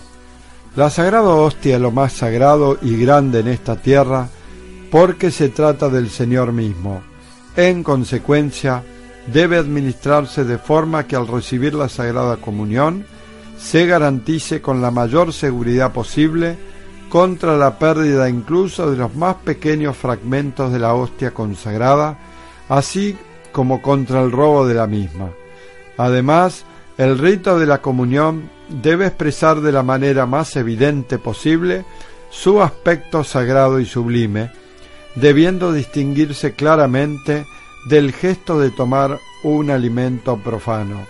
La 0.76 0.90
sagrada 0.90 1.28
hostia 1.28 1.76
es 1.76 1.80
lo 1.80 1.90
más 1.90 2.12
sagrado 2.12 2.78
y 2.80 2.96
grande 2.96 3.40
en 3.40 3.48
esta 3.48 3.76
tierra 3.76 4.28
porque 4.90 5.30
se 5.30 5.48
trata 5.48 5.88
del 5.88 6.10
Señor 6.10 6.52
mismo. 6.52 7.02
En 7.56 7.82
consecuencia, 7.82 8.82
debe 9.32 9.56
administrarse 9.58 10.44
de 10.44 10.58
forma 10.58 11.06
que 11.06 11.16
al 11.16 11.26
recibir 11.26 11.74
la 11.74 11.88
sagrada 11.88 12.36
comunión 12.36 13.04
se 13.58 13.86
garantice 13.86 14.60
con 14.60 14.80
la 14.80 14.90
mayor 14.90 15.32
seguridad 15.32 15.92
posible 15.92 16.56
contra 17.08 17.56
la 17.56 17.78
pérdida 17.78 18.28
incluso 18.30 18.90
de 18.90 18.96
los 18.96 19.14
más 19.14 19.36
pequeños 19.36 19.96
fragmentos 19.96 20.72
de 20.72 20.78
la 20.78 20.94
hostia 20.94 21.32
consagrada, 21.32 22.16
así 22.68 23.18
como 23.52 23.82
contra 23.82 24.22
el 24.22 24.30
robo 24.30 24.66
de 24.66 24.74
la 24.74 24.86
misma. 24.86 25.30
Además, 25.96 26.64
el 27.00 27.16
rito 27.16 27.58
de 27.58 27.64
la 27.64 27.80
comunión 27.80 28.50
debe 28.68 29.06
expresar 29.06 29.62
de 29.62 29.72
la 29.72 29.82
manera 29.82 30.26
más 30.26 30.54
evidente 30.56 31.16
posible 31.18 31.86
su 32.28 32.60
aspecto 32.60 33.24
sagrado 33.24 33.80
y 33.80 33.86
sublime, 33.86 34.50
debiendo 35.14 35.72
distinguirse 35.72 36.52
claramente 36.52 37.46
del 37.88 38.12
gesto 38.12 38.60
de 38.60 38.70
tomar 38.70 39.18
un 39.44 39.70
alimento 39.70 40.36
profano. 40.36 41.06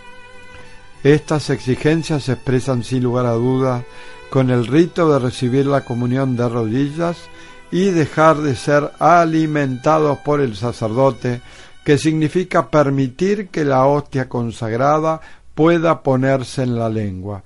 Estas 1.03 1.51
exigencias 1.51 2.23
se 2.23 2.35
expresan 2.35 2.85
sin 2.85 3.03
lugar 3.03 3.27
a 3.27 3.33
dudas 3.33 3.83
con 4.31 4.51
el 4.51 4.69
rito 4.69 5.13
de 5.13 5.19
recibir 5.19 5.67
la 5.67 5.85
comunión 5.85 6.37
de 6.37 6.49
rodillas 6.49 7.19
y 7.73 7.87
dejar 7.87 8.37
de 8.37 8.55
ser 8.55 8.93
alimentados 9.01 10.19
por 10.19 10.41
el 10.41 10.55
sacerdote, 10.55 11.41
que 11.85 11.99
significa 11.99 12.71
permitir 12.71 13.49
que 13.49 13.65
la 13.65 13.87
hostia 13.87 14.29
consagrada 14.29 15.21
pueda 15.61 16.03
ponerse 16.03 16.63
en 16.63 16.79
la 16.79 16.89
lengua. 16.89 17.43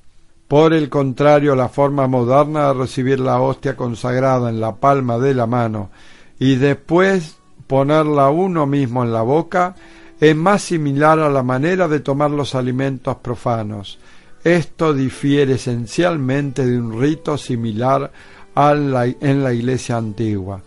Por 0.46 0.72
el 0.72 0.88
contrario, 0.88 1.56
la 1.56 1.68
forma 1.68 2.06
moderna 2.06 2.68
de 2.68 2.74
recibir 2.74 3.18
la 3.18 3.40
hostia 3.40 3.74
consagrada 3.74 4.50
en 4.50 4.60
la 4.60 4.76
palma 4.76 5.18
de 5.18 5.34
la 5.34 5.48
mano 5.48 5.90
y 6.38 6.54
después 6.54 7.38
ponerla 7.66 8.30
uno 8.30 8.66
mismo 8.66 9.02
en 9.02 9.12
la 9.12 9.22
boca 9.22 9.74
es 10.20 10.36
más 10.36 10.62
similar 10.62 11.18
a 11.18 11.28
la 11.28 11.42
manera 11.42 11.88
de 11.88 11.98
tomar 11.98 12.30
los 12.30 12.54
alimentos 12.54 13.16
profanos. 13.16 13.98
Esto 14.44 14.94
difiere 14.94 15.54
esencialmente 15.54 16.64
de 16.64 16.78
un 16.78 17.00
rito 17.00 17.36
similar 17.36 18.12
en 18.54 19.42
la 19.42 19.52
iglesia 19.52 19.96
antigua. 19.96 20.60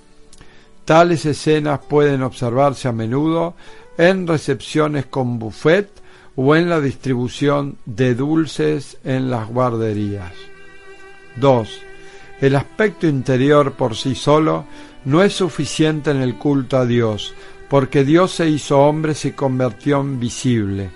Tales 0.84 1.26
escenas 1.26 1.80
pueden 1.88 2.24
observarse 2.24 2.90
a 2.90 2.92
menudo 2.92 3.56
en 3.98 4.28
recepciones 4.28 5.06
con 5.06 5.40
buffet 5.40 6.07
o 6.40 6.56
en 6.56 6.70
la 6.70 6.80
distribución 6.80 7.78
de 7.86 8.14
dulces 8.14 8.98
en 9.04 9.32
las 9.32 9.50
guarderías. 9.50 10.32
2. 11.38 11.82
El 12.40 12.56
aspecto 12.56 13.08
interior 13.08 13.74
por 13.74 13.96
sí 13.96 14.14
solo 14.14 14.66
no 15.06 15.24
es 15.24 15.34
suficiente 15.34 16.12
en 16.12 16.22
el 16.22 16.36
culto 16.36 16.78
a 16.78 16.86
Dios, 16.86 17.34
porque 17.70 18.06
Dios 18.06 18.32
se 18.32 18.48
hizo 18.48 18.80
hombre 18.80 19.14
y 19.14 19.16
se 19.16 19.34
convirtió 19.34 20.00
en 20.00 20.20
visible. 20.20 20.92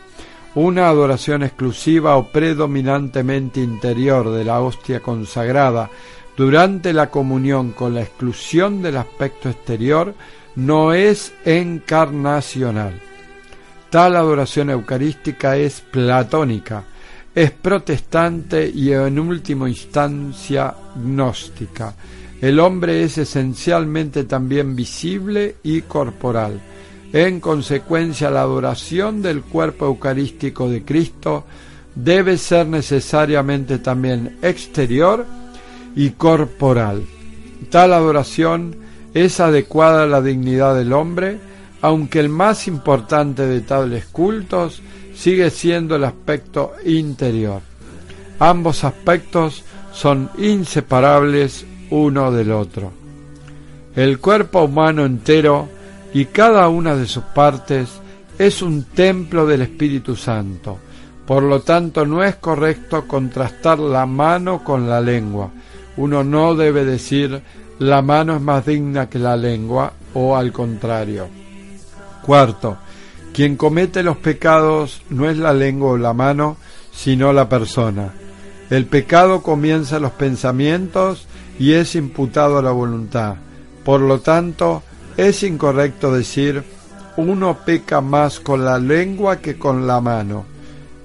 Una 0.53 0.89
adoración 0.89 1.41
exclusiva 1.41 2.17
o 2.17 2.27
predominantemente 2.31 3.61
interior 3.61 4.29
de 4.29 4.45
la 4.45 4.61
hostia 4.61 4.99
consagrada 4.99 5.89
durante 6.37 6.93
la 6.93 7.09
comunión 7.09 7.71
con 7.71 7.95
la 7.95 8.01
exclusión 8.01 8.83
del 8.83 8.97
aspecto 8.97 9.49
exterior 9.49 10.13
no 10.55 10.93
es 10.93 11.33
encarnacional. 11.45 13.10
Tal 13.91 14.15
adoración 14.15 14.69
eucarística 14.69 15.57
es 15.57 15.81
platónica, 15.81 16.85
es 17.35 17.51
protestante 17.51 18.71
y 18.73 18.93
en 18.93 19.19
última 19.19 19.67
instancia 19.67 20.73
gnóstica. 20.95 21.93
El 22.39 22.61
hombre 22.61 23.03
es 23.03 23.17
esencialmente 23.17 24.23
también 24.23 24.77
visible 24.77 25.57
y 25.63 25.81
corporal. 25.81 26.61
En 27.11 27.41
consecuencia, 27.41 28.31
la 28.31 28.43
adoración 28.43 29.21
del 29.21 29.41
cuerpo 29.41 29.87
eucarístico 29.87 30.69
de 30.69 30.85
Cristo 30.85 31.43
debe 31.93 32.37
ser 32.37 32.67
necesariamente 32.67 33.79
también 33.79 34.37
exterior 34.41 35.25
y 35.97 36.11
corporal. 36.11 37.03
Tal 37.69 37.91
adoración 37.91 38.73
es 39.13 39.41
adecuada 39.41 40.03
a 40.03 40.07
la 40.07 40.21
dignidad 40.21 40.77
del 40.77 40.93
hombre, 40.93 41.50
aunque 41.81 42.19
el 42.19 42.29
más 42.29 42.67
importante 42.67 43.45
de 43.45 43.61
tales 43.61 44.05
cultos 44.05 44.81
sigue 45.15 45.49
siendo 45.49 45.95
el 45.95 46.03
aspecto 46.03 46.73
interior. 46.85 47.61
Ambos 48.39 48.83
aspectos 48.83 49.63
son 49.91 50.29
inseparables 50.37 51.65
uno 51.89 52.31
del 52.31 52.51
otro. 52.51 52.91
El 53.95 54.19
cuerpo 54.19 54.63
humano 54.63 55.05
entero 55.05 55.67
y 56.13 56.25
cada 56.25 56.67
una 56.69 56.95
de 56.95 57.05
sus 57.05 57.23
partes 57.23 57.89
es 58.37 58.61
un 58.61 58.83
templo 58.83 59.45
del 59.45 59.63
Espíritu 59.63 60.15
Santo. 60.15 60.77
Por 61.25 61.43
lo 61.43 61.61
tanto, 61.61 62.05
no 62.05 62.23
es 62.23 62.35
correcto 62.35 63.07
contrastar 63.07 63.79
la 63.79 64.05
mano 64.05 64.63
con 64.63 64.89
la 64.89 64.99
lengua. 64.99 65.51
Uno 65.97 66.23
no 66.23 66.55
debe 66.55 66.83
decir 66.83 67.41
la 67.79 68.01
mano 68.01 68.35
es 68.35 68.41
más 68.41 68.65
digna 68.65 69.09
que 69.09 69.19
la 69.19 69.35
lengua 69.35 69.93
o 70.13 70.35
al 70.35 70.51
contrario. 70.51 71.40
Cuarto, 72.21 72.77
quien 73.33 73.55
comete 73.55 74.03
los 74.03 74.17
pecados 74.17 75.01
no 75.09 75.29
es 75.29 75.37
la 75.37 75.53
lengua 75.53 75.91
o 75.91 75.97
la 75.97 76.13
mano, 76.13 76.57
sino 76.93 77.33
la 77.33 77.47
persona. 77.49 78.13
El 78.69 78.85
pecado 78.85 79.41
comienza 79.41 79.97
en 79.97 80.03
los 80.03 80.11
pensamientos 80.11 81.27
y 81.59 81.73
es 81.73 81.95
imputado 81.95 82.57
a 82.57 82.61
la 82.61 82.71
voluntad. 82.71 83.35
Por 83.83 84.01
lo 84.01 84.19
tanto, 84.19 84.83
es 85.17 85.43
incorrecto 85.43 86.13
decir 86.13 86.63
uno 87.17 87.57
peca 87.65 88.01
más 88.01 88.39
con 88.39 88.63
la 88.63 88.79
lengua 88.79 89.39
que 89.39 89.57
con 89.57 89.87
la 89.87 89.99
mano. 89.99 90.45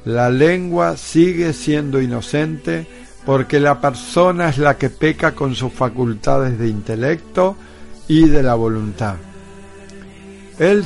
La 0.04 0.30
lengua 0.30 0.96
sigue 0.96 1.52
siendo 1.52 2.00
inocente 2.00 2.86
porque 3.24 3.58
la 3.58 3.80
persona 3.80 4.48
es 4.48 4.58
la 4.58 4.78
que 4.78 4.88
peca 4.88 5.34
con 5.34 5.56
sus 5.56 5.72
facultades 5.72 6.58
de 6.58 6.68
intelecto 6.68 7.56
y 8.06 8.28
de 8.28 8.42
la 8.42 8.54
voluntad. 8.54 9.16
El 10.58 10.84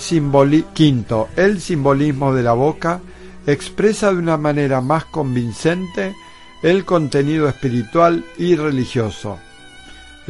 quinto, 0.75 1.29
el 1.37 1.61
simbolismo 1.61 2.35
de 2.35 2.43
la 2.43 2.53
boca 2.53 3.01
expresa 3.47 4.13
de 4.13 4.19
una 4.19 4.37
manera 4.37 4.81
más 4.81 5.05
convincente 5.05 6.15
el 6.63 6.85
contenido 6.85 7.49
espiritual 7.49 8.25
y 8.37 8.57
religioso 8.57 9.39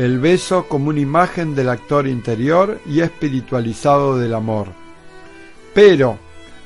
el 0.00 0.18
beso 0.18 0.66
como 0.66 0.88
una 0.88 1.00
imagen 1.00 1.54
del 1.54 1.68
actor 1.68 2.06
interior 2.06 2.80
y 2.86 3.00
espiritualizado 3.00 4.16
del 4.16 4.34
amor. 4.34 4.68
Pero, 5.74 6.18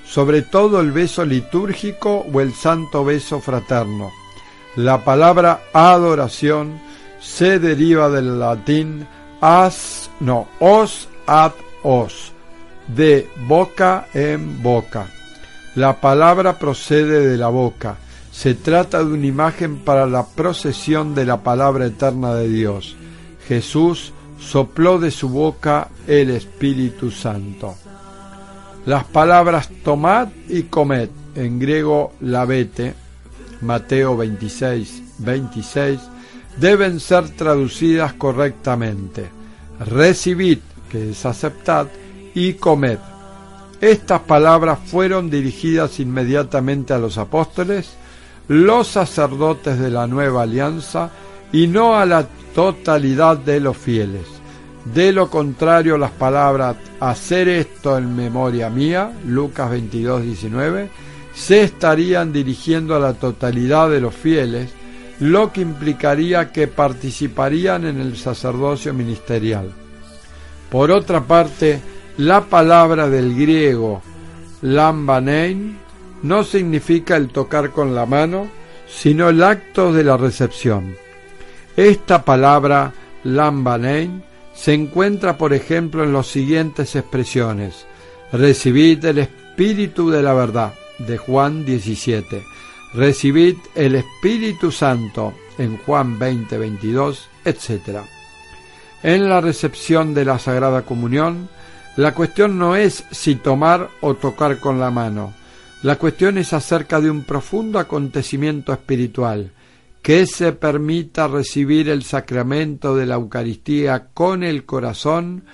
sobre 0.06 0.42
todo 0.42 0.80
el 0.80 0.92
beso 0.92 1.24
litúrgico 1.24 2.24
o 2.32 2.40
el 2.40 2.54
santo 2.54 3.04
beso 3.04 3.40
fraterno. 3.40 4.12
La 4.76 5.04
palabra 5.04 5.62
adoración 5.72 6.80
se 7.20 7.58
deriva 7.58 8.08
del 8.08 8.38
latín 8.38 9.06
as, 9.40 10.10
no, 10.20 10.46
os 10.60 11.08
ad 11.26 11.52
os, 11.82 12.32
de 12.88 13.28
boca 13.46 14.08
en 14.14 14.62
boca. 14.62 15.06
La 15.74 16.00
palabra 16.00 16.58
procede 16.58 17.26
de 17.26 17.36
la 17.36 17.48
boca, 17.48 17.96
Se 18.30 18.54
trata 18.54 18.98
de 18.98 19.12
una 19.12 19.26
imagen 19.26 19.78
para 19.78 20.06
la 20.06 20.26
procesión 20.26 21.14
de 21.14 21.24
la 21.24 21.44
palabra 21.44 21.86
eterna 21.86 22.34
de 22.34 22.48
Dios. 22.48 22.96
Jesús 23.46 24.12
sopló 24.40 24.98
de 24.98 25.12
su 25.12 25.28
boca 25.28 25.88
el 26.08 26.30
Espíritu 26.30 27.12
Santo. 27.12 27.76
Las 28.86 29.04
palabras 29.04 29.70
tomad 29.84 30.28
y 30.48 30.64
comed, 30.64 31.08
en 31.36 31.58
griego 31.60 32.12
lavete, 32.20 32.94
Mateo 33.60 34.16
26, 34.16 35.02
26, 35.18 36.00
deben 36.58 37.00
ser 37.00 37.30
traducidas 37.30 38.12
correctamente. 38.14 39.30
Recibid, 39.78 40.58
que 40.90 41.10
es 41.10 41.24
aceptad, 41.24 41.86
y 42.34 42.54
comed. 42.54 42.98
Estas 43.80 44.20
palabras 44.20 44.78
fueron 44.84 45.30
dirigidas 45.30 46.00
inmediatamente 46.00 46.92
a 46.92 46.98
los 46.98 47.18
apóstoles, 47.18 47.94
los 48.48 48.88
sacerdotes 48.88 49.78
de 49.78 49.90
la 49.90 50.06
nueva 50.06 50.42
alianza 50.42 51.10
y 51.52 51.66
no 51.66 51.96
a 51.96 52.06
la 52.06 52.26
totalidad 52.54 53.36
de 53.36 53.60
los 53.60 53.76
fieles. 53.76 54.26
De 54.84 55.12
lo 55.12 55.30
contrario, 55.30 55.96
las 55.96 56.10
palabras 56.10 56.76
hacer 57.00 57.48
esto 57.48 57.96
en 57.96 58.14
memoria 58.14 58.68
mía, 58.68 59.12
Lucas 59.26 59.70
22, 59.70 60.22
19, 60.22 60.90
se 61.34 61.62
estarían 61.62 62.32
dirigiendo 62.32 62.94
a 62.94 63.00
la 63.00 63.14
totalidad 63.14 63.90
de 63.90 64.00
los 64.00 64.14
fieles, 64.14 64.70
lo 65.20 65.52
que 65.52 65.62
implicaría 65.62 66.52
que 66.52 66.68
participarían 66.68 67.86
en 67.86 68.00
el 68.00 68.16
sacerdocio 68.16 68.92
ministerial. 68.92 69.72
Por 70.70 70.90
otra 70.90 71.22
parte, 71.22 71.80
la 72.16 72.42
palabra 72.42 73.08
del 73.08 73.34
griego 73.34 74.02
lambanein 74.62 75.76
no 76.22 76.44
significa 76.44 77.16
el 77.16 77.28
tocar 77.28 77.70
con 77.70 77.94
la 77.94 78.06
mano, 78.06 78.48
sino 78.88 79.28
el 79.28 79.42
acto 79.42 79.92
de 79.92 80.04
la 80.04 80.16
recepción. 80.16 80.96
Esta 81.76 82.24
palabra 82.24 82.92
lambanein 83.24 84.22
se 84.54 84.72
encuentra, 84.72 85.36
por 85.36 85.52
ejemplo, 85.52 86.04
en 86.04 86.12
las 86.12 86.28
siguientes 86.28 86.94
expresiones. 86.96 87.86
Recibid 88.32 89.04
el 89.04 89.18
Espíritu 89.18 90.10
de 90.10 90.22
la 90.22 90.32
verdad, 90.32 90.72
de 90.98 91.18
Juan 91.18 91.64
17. 91.64 92.42
Recibid 92.94 93.56
el 93.74 93.96
Espíritu 93.96 94.70
Santo, 94.70 95.34
en 95.58 95.76
Juan 95.78 96.18
20, 96.18 96.56
22, 96.56 97.28
etc. 97.44 97.98
En 99.02 99.28
la 99.28 99.40
recepción 99.40 100.14
de 100.14 100.24
la 100.24 100.38
Sagrada 100.38 100.82
Comunión, 100.82 101.48
la 101.96 102.12
cuestión 102.12 102.58
no 102.58 102.74
es 102.76 103.04
si 103.10 103.36
tomar 103.36 103.88
o 104.00 104.14
tocar 104.14 104.58
con 104.58 104.80
la 104.80 104.90
mano. 104.90 105.32
La 105.82 105.96
cuestión 105.96 106.38
es 106.38 106.52
acerca 106.52 107.00
de 107.00 107.10
un 107.10 107.22
profundo 107.22 107.78
acontecimiento 107.78 108.72
espiritual, 108.72 109.52
que 110.02 110.26
se 110.26 110.52
permita 110.52 111.28
recibir 111.28 111.88
el 111.88 112.02
sacramento 112.02 112.96
de 112.96 113.06
la 113.06 113.14
Eucaristía 113.14 114.08
con 114.12 114.42
el 114.42 114.64
corazón, 114.64 115.44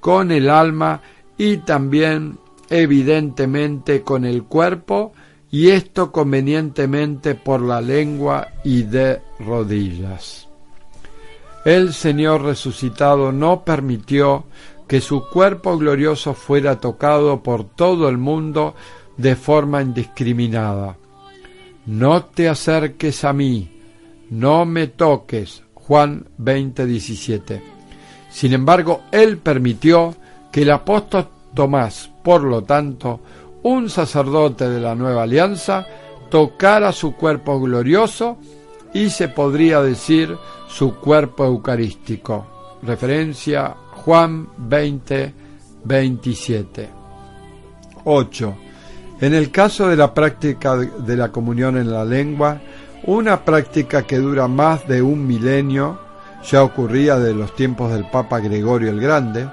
con 0.00 0.32
el 0.32 0.48
alma 0.48 1.02
y 1.36 1.58
también 1.58 2.38
evidentemente 2.70 4.02
con 4.02 4.24
el 4.24 4.44
cuerpo 4.44 5.12
y 5.50 5.70
esto 5.70 6.12
convenientemente 6.12 7.34
por 7.34 7.60
la 7.60 7.80
lengua 7.80 8.48
y 8.64 8.84
de 8.84 9.20
rodillas. 9.40 10.48
El 11.64 11.92
Señor 11.92 12.42
resucitado 12.42 13.32
no 13.32 13.64
permitió 13.64 14.44
que 14.90 15.00
su 15.00 15.28
cuerpo 15.28 15.78
glorioso 15.78 16.34
fuera 16.34 16.80
tocado 16.80 17.44
por 17.44 17.62
todo 17.62 18.08
el 18.08 18.18
mundo 18.18 18.74
de 19.16 19.36
forma 19.36 19.82
indiscriminada. 19.82 20.96
No 21.86 22.24
te 22.24 22.48
acerques 22.48 23.22
a 23.22 23.32
mí, 23.32 23.70
no 24.30 24.64
me 24.64 24.88
toques. 24.88 25.62
Juan 25.74 26.26
20:17. 26.38 27.62
Sin 28.30 28.52
embargo, 28.52 29.02
él 29.12 29.38
permitió 29.38 30.16
que 30.50 30.62
el 30.62 30.72
apóstol 30.72 31.28
Tomás, 31.54 32.10
por 32.24 32.42
lo 32.42 32.64
tanto, 32.64 33.20
un 33.62 33.90
sacerdote 33.90 34.68
de 34.68 34.80
la 34.80 34.96
nueva 34.96 35.22
alianza, 35.22 35.86
tocara 36.30 36.90
su 36.90 37.14
cuerpo 37.14 37.60
glorioso 37.60 38.38
y 38.92 39.10
se 39.10 39.28
podría 39.28 39.82
decir 39.82 40.36
su 40.68 40.96
cuerpo 40.96 41.44
eucarístico. 41.44 42.44
Referencia 42.82 43.76
Juan 44.04 44.48
20, 44.56 45.34
27. 45.84 46.88
8. 48.04 48.54
En 49.20 49.34
el 49.34 49.50
caso 49.50 49.88
de 49.88 49.96
la 49.96 50.14
práctica 50.14 50.76
de 50.76 51.16
la 51.16 51.30
comunión 51.30 51.76
en 51.76 51.90
la 51.90 52.04
lengua, 52.04 52.60
una 53.04 53.44
práctica 53.44 54.02
que 54.06 54.16
dura 54.16 54.48
más 54.48 54.88
de 54.88 55.02
un 55.02 55.26
milenio, 55.26 56.00
ya 56.50 56.62
ocurría 56.62 57.18
de 57.18 57.34
los 57.34 57.54
tiempos 57.54 57.92
del 57.92 58.08
Papa 58.08 58.40
Gregorio 58.40 58.90
el 58.90 59.00
Grande, 59.00 59.48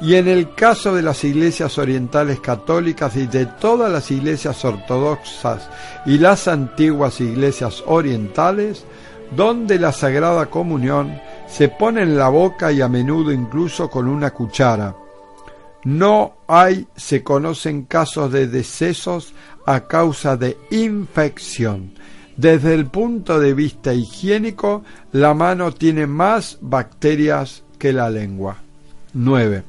y 0.00 0.14
en 0.14 0.28
el 0.28 0.54
caso 0.54 0.94
de 0.94 1.02
las 1.02 1.24
iglesias 1.24 1.76
orientales 1.76 2.38
católicas 2.38 3.16
y 3.16 3.26
de 3.26 3.46
todas 3.46 3.90
las 3.90 4.10
iglesias 4.10 4.64
ortodoxas 4.64 5.68
y 6.06 6.18
las 6.18 6.46
antiguas 6.46 7.20
iglesias 7.20 7.82
orientales, 7.86 8.84
donde 9.36 9.78
la 9.78 9.92
Sagrada 9.92 10.46
Comunión 10.46 11.20
se 11.48 11.68
pone 11.68 12.02
en 12.02 12.16
la 12.16 12.28
boca 12.28 12.72
y 12.72 12.80
a 12.80 12.88
menudo 12.88 13.32
incluso 13.32 13.88
con 13.88 14.08
una 14.08 14.30
cuchara. 14.32 14.94
No 15.84 16.34
hay, 16.46 16.86
se 16.96 17.22
conocen 17.22 17.84
casos 17.84 18.32
de 18.32 18.46
decesos 18.46 19.32
a 19.66 19.86
causa 19.86 20.36
de 20.36 20.58
infección 20.70 21.92
desde 22.40 22.72
el 22.72 22.86
punto 22.86 23.38
de 23.38 23.52
vista 23.52 23.92
higiénico, 23.92 24.82
la 25.12 25.34
mano 25.34 25.72
tiene 25.72 26.06
más 26.06 26.56
bacterias 26.62 27.64
que 27.78 27.92
la 27.92 28.08
lengua. 28.08 28.56
9. 29.12 29.62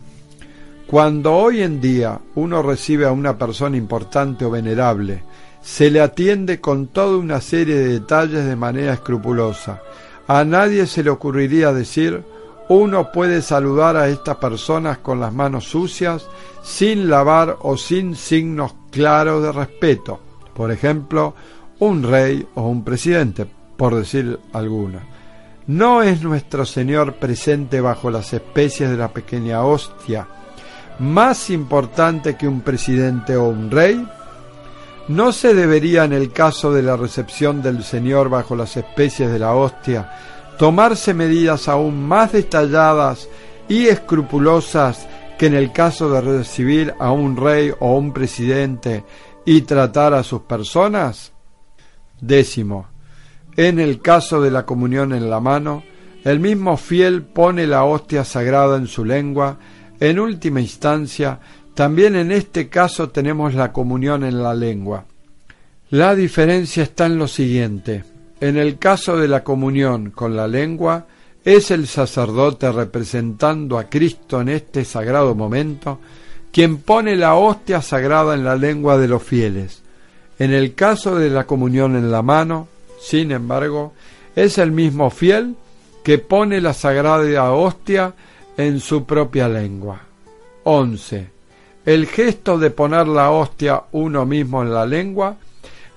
Cuando 0.88 1.34
hoy 1.34 1.64
en 1.64 1.82
día 1.82 2.18
uno 2.36 2.62
recibe 2.62 3.06
a 3.06 3.12
una 3.12 3.38
persona 3.38 3.76
importante 3.76 4.46
o 4.46 4.52
venerable, 4.52 5.22
se 5.62 5.92
le 5.92 6.02
atiende 6.02 6.60
con 6.60 6.88
toda 6.88 7.18
una 7.18 7.42
serie 7.42 7.76
de 7.76 7.88
detalles 8.00 8.46
de 8.46 8.56
manera 8.56 8.94
escrupulosa. 8.94 9.82
A 10.28 10.44
nadie 10.44 10.88
se 10.88 11.04
le 11.04 11.10
ocurriría 11.10 11.74
decir, 11.74 12.24
uno 12.70 13.12
puede 13.12 13.42
saludar 13.42 13.98
a 13.98 14.08
estas 14.08 14.38
personas 14.38 15.00
con 15.00 15.20
las 15.20 15.34
manos 15.34 15.66
sucias, 15.66 16.28
sin 16.64 17.10
lavar 17.10 17.58
o 17.62 17.78
sin 17.78 18.16
signos 18.16 18.74
claros 18.92 19.44
de 19.44 19.52
respeto. 19.52 20.20
Por 20.54 20.72
ejemplo, 20.72 21.36
un 21.80 22.04
rey 22.04 22.48
o 22.56 22.64
un 22.64 22.84
presidente, 22.84 23.46
por 23.76 23.96
decir 23.96 24.40
alguna. 24.54 25.02
¿No 25.68 26.02
es 26.02 26.22
nuestro 26.22 26.66
Señor 26.66 27.16
presente 27.16 27.82
bajo 27.82 28.10
las 28.10 28.34
especies 28.34 28.90
de 28.90 28.98
la 28.98 29.10
pequeña 29.10 29.64
hostia 29.64 30.28
más 31.00 31.50
importante 31.50 32.36
que 32.36 32.48
un 32.48 32.62
presidente 32.62 33.36
o 33.36 33.46
un 33.46 33.72
rey? 33.72 34.08
¿No 35.08 35.32
se 35.32 35.54
debería 35.54 36.06
en 36.06 36.14
el 36.14 36.32
caso 36.32 36.72
de 36.72 36.84
la 36.84 36.96
recepción 36.96 37.62
del 37.62 37.84
Señor 37.84 38.30
bajo 38.30 38.56
las 38.56 38.78
especies 38.78 39.32
de 39.32 39.40
la 39.40 39.54
hostia 39.54 40.10
tomarse 40.62 41.16
medidas 41.16 41.68
aún 41.68 42.04
más 42.08 42.34
detalladas 42.34 43.28
y 43.68 43.88
escrupulosas 43.88 45.08
que 45.40 45.48
en 45.48 45.56
el 45.56 45.72
caso 45.72 46.08
de 46.12 46.22
recibir 46.22 46.94
a 47.00 47.12
un 47.12 47.36
rey 47.36 47.72
o 47.80 47.98
un 47.98 48.14
presidente 48.14 49.04
y 49.44 49.62
tratar 49.62 50.14
a 50.14 50.22
sus 50.22 50.42
personas? 50.42 51.32
Décimo. 52.20 52.90
En 53.58 53.80
el 53.80 54.02
caso 54.02 54.40
de 54.40 54.52
la 54.52 54.66
comunión 54.66 55.14
en 55.14 55.32
la 55.32 55.40
mano, 55.40 55.84
el 56.24 56.40
mismo 56.40 56.78
fiel 56.78 57.24
pone 57.24 57.66
la 57.66 57.84
hostia 57.84 58.24
sagrada 58.24 58.78
en 58.78 58.86
su 58.86 59.04
lengua. 59.04 59.58
En 60.00 60.20
última 60.20 60.62
instancia, 60.62 61.40
también 61.82 62.16
en 62.16 62.32
este 62.32 62.70
caso 62.70 63.10
tenemos 63.10 63.56
la 63.56 63.74
comunión 63.74 64.24
en 64.24 64.44
la 64.44 64.54
lengua. 64.54 65.06
La 65.90 66.14
diferencia 66.14 66.84
está 66.84 67.08
en 67.08 67.18
lo 67.18 67.28
siguiente. 67.28 68.04
En 68.40 68.56
el 68.56 68.78
caso 68.78 69.18
de 69.18 69.28
la 69.28 69.44
comunión 69.44 70.12
con 70.12 70.36
la 70.36 70.48
lengua, 70.48 71.08
es 71.44 71.72
el 71.72 71.88
sacerdote 71.88 72.72
representando 72.72 73.80
a 73.80 73.86
Cristo 73.86 74.42
en 74.42 74.50
este 74.50 74.86
sagrado 74.86 75.34
momento 75.34 75.98
quien 76.52 76.78
pone 76.78 77.16
la 77.16 77.34
hostia 77.34 77.82
sagrada 77.82 78.36
en 78.36 78.44
la 78.44 78.56
lengua 78.56 79.00
de 79.00 79.08
los 79.08 79.24
fieles. 79.24 79.82
En 80.38 80.54
el 80.54 80.76
caso 80.76 81.16
de 81.16 81.32
la 81.32 81.48
comunión 81.48 81.96
en 81.96 82.12
la 82.12 82.22
mano, 82.22 82.68
sin 83.00 83.32
embargo, 83.32 83.94
es 84.36 84.60
el 84.60 84.72
mismo 84.72 85.10
fiel 85.10 85.56
que 86.04 86.20
pone 86.20 86.62
la 86.62 86.76
sagrada 86.76 87.52
hostia 87.52 88.14
en 88.56 88.80
su 88.82 89.04
propia 89.04 89.50
lengua. 89.50 90.00
11. 90.66 91.41
El 91.86 92.06
gesto 92.06 92.58
de 92.58 92.70
poner 92.70 93.08
la 93.08 93.32
hostia 93.32 93.84
uno 93.92 94.26
mismo 94.26 94.62
en 94.62 94.74
la 94.74 94.86
lengua 94.86 95.36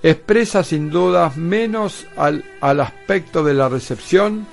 expresa 0.01 0.63
sin 0.63 0.89
duda 0.89 1.31
menos 1.35 2.05
al, 2.17 2.43
al 2.61 2.79
aspecto 2.79 3.43
de 3.43 3.53
la 3.53 3.69
recepción 3.69 4.47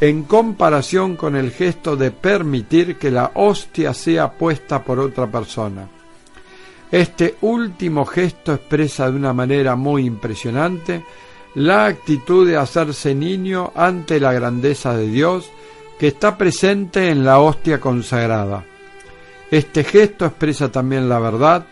en 0.00 0.22
comparación 0.22 1.16
con 1.16 1.36
el 1.36 1.50
gesto 1.50 1.96
de 1.96 2.10
permitir 2.10 2.96
que 2.96 3.10
la 3.10 3.32
hostia 3.34 3.92
sea 3.94 4.32
puesta 4.32 4.82
por 4.82 4.98
otra 4.98 5.26
persona. 5.26 5.88
Este 6.90 7.36
último 7.42 8.06
gesto 8.06 8.54
expresa 8.54 9.10
de 9.10 9.16
una 9.16 9.32
manera 9.32 9.76
muy 9.76 10.06
impresionante 10.06 11.04
la 11.54 11.86
actitud 11.86 12.46
de 12.46 12.56
hacerse 12.56 13.14
niño 13.14 13.72
ante 13.74 14.20
la 14.20 14.32
grandeza 14.32 14.96
de 14.96 15.08
Dios 15.08 15.50
que 15.98 16.08
está 16.08 16.38
presente 16.38 17.10
en 17.10 17.24
la 17.24 17.40
hostia 17.40 17.80
consagrada. 17.80 18.64
Este 19.50 19.82
gesto 19.82 20.26
expresa 20.26 20.70
también 20.70 21.08
la 21.08 21.18
verdad, 21.18 21.66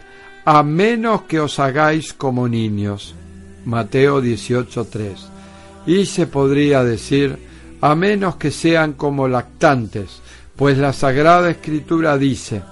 a 0.45 0.63
menos 0.63 1.23
que 1.23 1.41
os 1.41 1.59
hagáis 1.59 2.15
como 2.15 2.49
niños. 2.49 3.15
Mateo 3.65 4.23
18.3. 4.23 5.15
Y 5.87 6.07
se 6.07 6.27
podría 6.27 6.85
decir, 6.85 7.39
a 7.81 7.95
menos 7.95 8.37
que 8.37 8.51
sean 8.51 8.95
como 8.95 9.29
lactantes, 9.29 10.21
pues 10.57 10.79
la 10.79 10.93
Sagrada 10.93 11.51
Escritura 11.51 12.17
dice, 12.17 12.63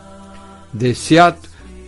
desead 0.72 1.34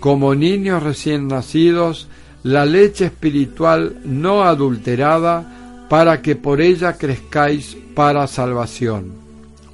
como 0.01 0.35
niños 0.35 0.83
recién 0.83 1.27
nacidos 1.27 2.09
la 2.43 2.67
leche 2.67 3.07
espiritual 3.07 3.99
no 4.05 4.45
adulterada 4.45 5.87
para 5.89 6.21
que 6.21 6.37
por 6.37 6.61
ella 6.61 6.97
crezcáis 6.99 7.77
para 7.95 8.27
salvación. 8.27 9.15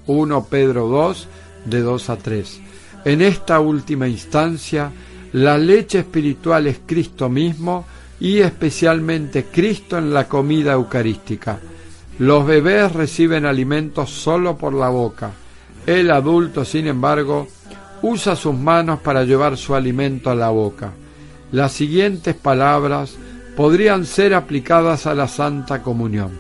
1 0.07 0.47
Pedro 0.49 0.89
2, 0.89 1.29
de 1.67 1.81
2 1.81 2.11
a 2.11 2.17
3. 2.17 2.61
En 3.05 3.21
esta 3.21 3.59
última 3.61 4.07
instancia, 4.07 4.91
la 5.33 5.59
leche 5.59 6.01
espiritual 6.01 6.67
es 6.67 6.81
Cristo 6.87 7.29
mismo 7.29 7.85
y 8.21 8.39
especialmente 8.39 9.47
Cristo 9.47 9.99
en 9.99 10.13
la 10.13 10.29
comida 10.29 10.73
eucarística. 10.73 11.59
Los 12.19 12.47
bebés 12.47 12.93
reciben 12.93 13.47
alimentos 13.47 14.11
solo 14.11 14.57
por 14.57 14.75
la 14.75 14.91
boca. 14.91 15.33
El 15.87 16.11
adulto, 16.11 16.65
sin 16.65 16.87
embargo, 16.87 17.49
usa 18.03 18.37
sus 18.37 18.55
manos 18.55 19.01
para 19.01 19.25
llevar 19.25 19.57
su 19.57 19.75
alimento 19.75 20.31
a 20.31 20.35
la 20.37 20.51
boca. 20.51 20.93
Las 21.51 21.73
siguientes 21.73 22.37
palabras 22.37 23.17
podrían 23.57 24.07
ser 24.07 24.35
aplicadas 24.35 25.07
a 25.07 25.15
la 25.15 25.27
Santa 25.27 25.83
Comunión. 25.83 26.31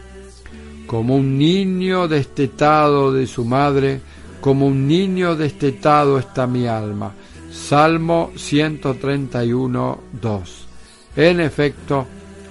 Como 0.86 1.16
un 1.16 1.38
niño 1.38 2.06
destetado 2.06 3.12
de 3.12 3.26
su 3.26 3.44
madre, 3.44 4.00
como 4.42 4.66
un 4.66 4.88
niño 4.88 5.36
destetado 5.36 6.18
está 6.18 6.48
mi 6.48 6.66
alma. 6.66 7.14
Salmo 7.52 8.32
131, 8.34 10.00
2. 10.20 10.66
En 11.14 11.40
efecto, 11.40 12.06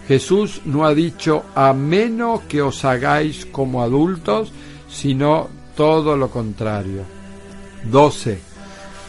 Jesús 0.08 0.62
no 0.64 0.86
ha 0.86 0.96
dicho 0.96 1.44
a 1.54 1.74
menos 1.74 2.44
que 2.44 2.62
os 2.62 2.86
hagáis 2.86 3.46
como 3.46 3.84
adultos, 3.84 4.54
sino 4.90 5.50
todo 5.76 6.16
lo 6.16 6.30
contrario. 6.30 7.04
12. 7.84 8.40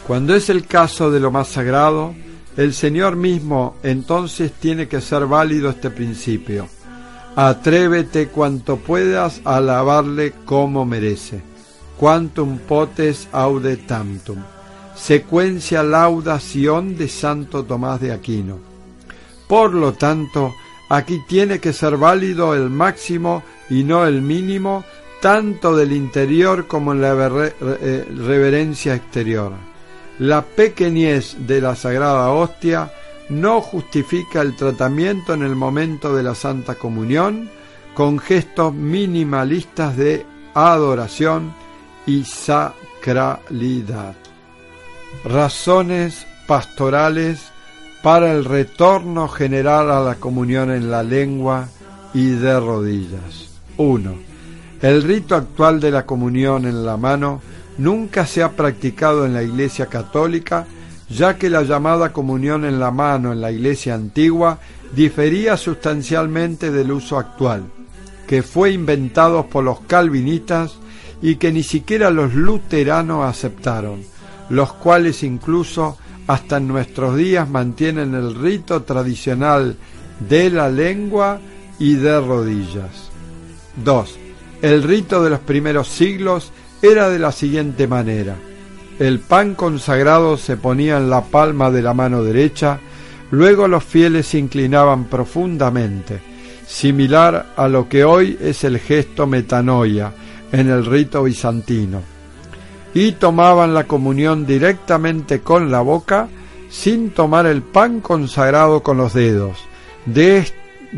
Cuando 0.05 0.35
es 0.35 0.49
el 0.49 0.67
caso 0.67 1.09
de 1.09 1.21
lo 1.21 1.31
más 1.31 1.47
sagrado, 1.47 2.13
el 2.57 2.73
Señor 2.73 3.15
mismo 3.15 3.77
entonces 3.81 4.51
tiene 4.51 4.89
que 4.89 4.99
ser 4.99 5.25
válido 5.25 5.69
este 5.69 5.89
principio. 5.89 6.67
Atrévete 7.37 8.27
cuanto 8.27 8.75
puedas 8.75 9.39
a 9.45 9.55
alabarle 9.55 10.33
como 10.43 10.83
merece. 10.83 11.52
Quantum 11.97 12.57
potes 12.59 13.27
aude 13.31 13.77
tantum. 13.77 14.37
Secuencia 14.95 15.83
laudación 15.83 16.97
de 16.97 17.07
Santo 17.07 17.63
Tomás 17.63 18.01
de 18.01 18.11
Aquino. 18.11 18.59
Por 19.47 19.73
lo 19.73 19.93
tanto, 19.93 20.53
aquí 20.89 21.21
tiene 21.27 21.59
que 21.59 21.73
ser 21.73 21.97
válido 21.97 22.53
el 22.55 22.69
máximo 22.69 23.43
y 23.69 23.83
no 23.83 24.05
el 24.05 24.21
mínimo, 24.21 24.83
tanto 25.21 25.75
del 25.75 25.91
interior 25.93 26.67
como 26.67 26.91
en 26.91 27.01
la 27.01 27.13
eh, 27.13 28.05
reverencia 28.09 28.95
exterior. 28.95 29.53
La 30.19 30.43
pequeñez 30.43 31.37
de 31.47 31.61
la 31.61 31.75
Sagrada 31.75 32.29
Hostia 32.31 32.91
no 33.29 33.61
justifica 33.61 34.41
el 34.41 34.55
tratamiento 34.55 35.33
en 35.33 35.43
el 35.43 35.55
momento 35.55 36.15
de 36.15 36.23
la 36.23 36.35
Santa 36.35 36.75
Comunión 36.75 37.49
con 37.93 38.19
gestos 38.19 38.73
minimalistas 38.73 39.97
de 39.97 40.25
adoración 40.53 41.53
y 42.05 42.23
sacralidad. 42.23 44.15
Razones 45.23 46.25
pastorales 46.47 47.51
para 48.01 48.31
el 48.33 48.45
retorno 48.45 49.27
general 49.27 49.91
a 49.91 50.01
la 50.01 50.15
comunión 50.15 50.71
en 50.71 50.91
la 50.91 51.03
lengua 51.03 51.69
y 52.13 52.31
de 52.31 52.59
rodillas. 52.59 53.49
1. 53.77 54.13
El 54.81 55.03
rito 55.03 55.35
actual 55.35 55.79
de 55.79 55.91
la 55.91 56.05
comunión 56.05 56.65
en 56.65 56.85
la 56.85 56.97
mano 56.97 57.41
nunca 57.77 58.25
se 58.25 58.43
ha 58.43 58.51
practicado 58.51 59.25
en 59.25 59.33
la 59.33 59.43
Iglesia 59.43 59.85
católica, 59.85 60.67
ya 61.09 61.37
que 61.37 61.49
la 61.49 61.63
llamada 61.63 62.11
comunión 62.11 62.65
en 62.65 62.79
la 62.79 62.91
mano 62.91 63.31
en 63.31 63.39
la 63.39 63.51
Iglesia 63.51 63.95
antigua 63.95 64.59
difería 64.93 65.57
sustancialmente 65.57 66.71
del 66.71 66.91
uso 66.91 67.17
actual, 67.17 67.63
que 68.27 68.43
fue 68.43 68.71
inventado 68.71 69.47
por 69.47 69.63
los 69.63 69.79
calvinistas 69.81 70.75
y 71.23 71.37
que 71.37 71.53
ni 71.53 71.63
siquiera 71.63 72.11
los 72.11 72.33
luteranos 72.33 73.25
aceptaron, 73.25 74.03
los 74.49 74.73
cuales 74.73 75.23
incluso 75.23 75.97
hasta 76.27 76.57
en 76.57 76.67
nuestros 76.67 77.15
días 77.15 77.49
mantienen 77.49 78.13
el 78.13 78.35
rito 78.35 78.83
tradicional 78.83 79.77
de 80.19 80.49
la 80.49 80.69
lengua 80.69 81.39
y 81.79 81.95
de 81.95 82.19
rodillas. 82.19 83.09
2. 83.77 84.17
El 84.61 84.83
rito 84.83 85.23
de 85.23 85.29
los 85.29 85.39
primeros 85.39 85.87
siglos 85.87 86.51
era 86.81 87.09
de 87.09 87.19
la 87.19 87.31
siguiente 87.31 87.87
manera. 87.87 88.35
El 88.99 89.19
pan 89.19 89.55
consagrado 89.55 90.35
se 90.35 90.57
ponía 90.57 90.97
en 90.97 91.09
la 91.09 91.21
palma 91.21 91.71
de 91.71 91.81
la 91.81 91.93
mano 91.93 92.21
derecha, 92.21 92.79
luego 93.31 93.69
los 93.69 93.85
fieles 93.85 94.27
se 94.27 94.39
inclinaban 94.39 95.05
profundamente, 95.05 96.19
similar 96.67 97.53
a 97.55 97.69
lo 97.69 97.87
que 97.87 98.03
hoy 98.03 98.37
es 98.41 98.65
el 98.65 98.77
gesto 98.77 99.25
metanoia 99.25 100.13
en 100.53 100.69
el 100.69 100.85
rito 100.85 101.23
bizantino, 101.23 102.01
y 102.93 103.11
tomaban 103.13 103.73
la 103.73 103.83
comunión 103.83 104.45
directamente 104.45 105.41
con 105.41 105.69
la 105.69 105.81
boca 105.81 106.29
sin 106.69 107.09
tomar 107.09 107.45
el 107.45 107.61
pan 107.61 107.99
consagrado 107.99 108.81
con 108.81 108.95
los 108.95 109.13
dedos. 109.13 109.57
De 110.05 110.47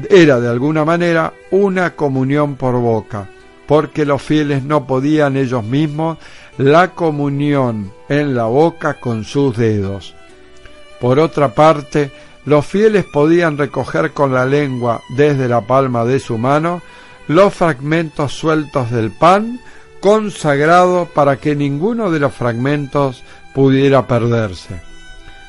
era 0.10 0.40
de 0.40 0.50
alguna 0.50 0.86
manera 0.86 1.34
una 1.52 1.96
comunión 1.96 2.56
por 2.56 2.76
boca 2.76 3.30
porque 3.68 4.06
los 4.06 4.22
fieles 4.22 4.64
no 4.64 4.86
podían 4.86 5.38
ellos 5.38 5.64
mismos 5.64 6.18
la 6.58 6.92
comunión 6.92 7.92
en 8.10 8.36
la 8.36 8.46
boca 8.46 8.96
con 8.96 9.24
sus 9.24 9.58
dedos. 9.58 10.16
Por 11.00 11.20
otra 11.20 11.54
parte, 11.54 12.12
los 12.46 12.66
fieles 12.66 13.06
podían 13.06 13.58
recoger 13.58 14.12
con 14.12 14.34
la 14.34 14.46
lengua 14.46 15.02
desde 15.10 15.48
la 15.48 15.62
palma 15.62 16.06
de 16.06 16.20
su 16.20 16.38
mano 16.38 16.82
los 17.28 17.54
fragmentos 17.54 18.34
sueltos 18.34 18.92
del 18.92 19.12
pan 19.12 19.60
consagrado 20.00 21.10
para 21.14 21.38
que 21.38 21.56
ninguno 21.56 22.12
de 22.12 22.20
los 22.20 22.34
fragmentos 22.34 23.24
pudiera 23.54 24.06
perderse. 24.08 24.82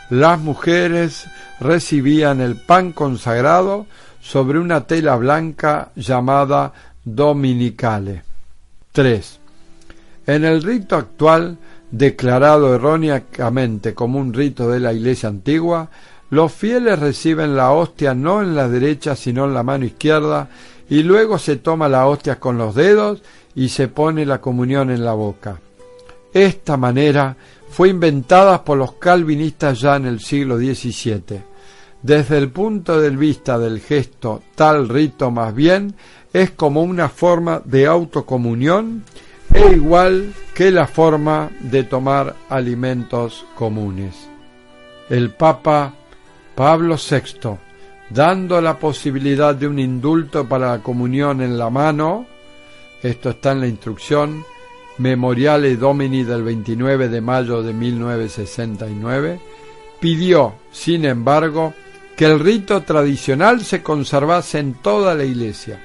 Las 0.08 0.38
mujeres 0.38 1.26
recibían 1.60 2.40
el 2.40 2.56
pan 2.56 2.92
consagrado 2.92 3.86
sobre 4.20 4.58
una 4.58 4.86
tela 4.86 5.16
blanca 5.16 5.90
llamada 5.94 6.72
dominicales. 7.04 8.22
3. 8.92 9.40
En 10.26 10.44
el 10.44 10.62
rito 10.62 10.96
actual, 10.96 11.58
declarado 11.90 12.74
erróneamente 12.74 13.94
como 13.94 14.18
un 14.18 14.32
rito 14.32 14.70
de 14.70 14.80
la 14.80 14.92
Iglesia 14.92 15.28
antigua, 15.28 15.90
los 16.30 16.52
fieles 16.52 16.98
reciben 16.98 17.56
la 17.56 17.70
hostia 17.72 18.14
no 18.14 18.42
en 18.42 18.56
la 18.56 18.68
derecha 18.68 19.14
sino 19.14 19.44
en 19.44 19.54
la 19.54 19.62
mano 19.62 19.84
izquierda 19.84 20.48
y 20.88 21.02
luego 21.02 21.38
se 21.38 21.56
toma 21.56 21.88
la 21.88 22.06
hostia 22.06 22.38
con 22.38 22.58
los 22.58 22.74
dedos 22.74 23.22
y 23.54 23.68
se 23.68 23.88
pone 23.88 24.24
la 24.26 24.40
comunión 24.40 24.90
en 24.90 25.04
la 25.04 25.14
boca. 25.14 25.60
Esta 26.32 26.76
manera 26.76 27.36
fue 27.70 27.88
inventada 27.88 28.64
por 28.64 28.78
los 28.78 28.92
calvinistas 28.92 29.80
ya 29.80 29.96
en 29.96 30.06
el 30.06 30.20
siglo 30.20 30.58
XVII. 30.58 31.42
Desde 32.02 32.38
el 32.38 32.50
punto 32.50 33.00
de 33.00 33.10
vista 33.10 33.58
del 33.58 33.80
gesto, 33.80 34.42
tal 34.54 34.88
rito 34.88 35.30
más 35.30 35.54
bien 35.54 35.94
es 36.32 36.50
como 36.50 36.82
una 36.82 37.08
forma 37.08 37.62
de 37.64 37.86
autocomunión 37.86 39.02
e 39.52 39.74
igual 39.74 40.34
que 40.54 40.70
la 40.70 40.86
forma 40.86 41.50
de 41.60 41.84
tomar 41.84 42.34
alimentos 42.48 43.46
comunes. 43.54 44.14
El 45.08 45.30
Papa 45.30 45.94
Pablo 46.54 46.96
VI, 46.96 47.58
dando 48.10 48.60
la 48.60 48.78
posibilidad 48.78 49.54
de 49.54 49.66
un 49.66 49.78
indulto 49.78 50.48
para 50.48 50.72
la 50.72 50.82
comunión 50.82 51.40
en 51.42 51.58
la 51.58 51.70
mano, 51.70 52.26
esto 53.02 53.30
está 53.30 53.52
en 53.52 53.60
la 53.60 53.68
instrucción 53.68 54.44
Memoriale 54.98 55.76
Domini 55.76 56.24
del 56.24 56.42
29 56.42 57.08
de 57.08 57.20
mayo 57.20 57.62
de 57.62 57.74
1969, 57.74 59.40
pidió, 60.00 60.54
sin 60.70 61.04
embargo, 61.04 61.74
que 62.16 62.24
el 62.24 62.40
rito 62.40 62.80
tradicional 62.82 63.62
se 63.62 63.82
conservase 63.82 64.58
en 64.58 64.74
toda 64.74 65.14
la 65.14 65.24
Iglesia. 65.24 65.80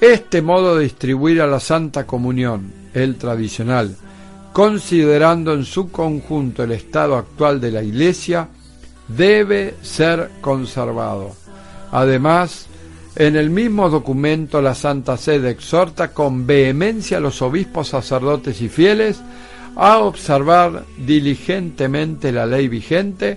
Este 0.00 0.40
modo 0.40 0.76
de 0.76 0.84
distribuir 0.84 1.42
a 1.42 1.48
la 1.48 1.58
Santa 1.58 2.06
Comunión, 2.06 2.72
el 2.94 3.16
tradicional, 3.16 3.96
considerando 4.52 5.52
en 5.52 5.64
su 5.64 5.90
conjunto 5.90 6.62
el 6.62 6.70
estado 6.70 7.16
actual 7.16 7.60
de 7.60 7.72
la 7.72 7.82
Iglesia, 7.82 8.48
debe 9.08 9.74
ser 9.82 10.30
conservado. 10.40 11.32
Además, 11.90 12.68
En 13.18 13.34
el 13.34 13.50
mismo 13.50 13.90
documento 13.90 14.62
la 14.62 14.76
Santa 14.76 15.16
Sede 15.16 15.50
exhorta 15.50 16.12
con 16.12 16.46
vehemencia 16.46 17.16
a 17.16 17.20
los 17.20 17.42
obispos, 17.42 17.88
sacerdotes 17.88 18.62
y 18.62 18.68
fieles 18.68 19.20
a 19.74 19.98
observar 19.98 20.84
diligentemente 21.04 22.30
la 22.30 22.46
ley 22.46 22.68
vigente 22.68 23.36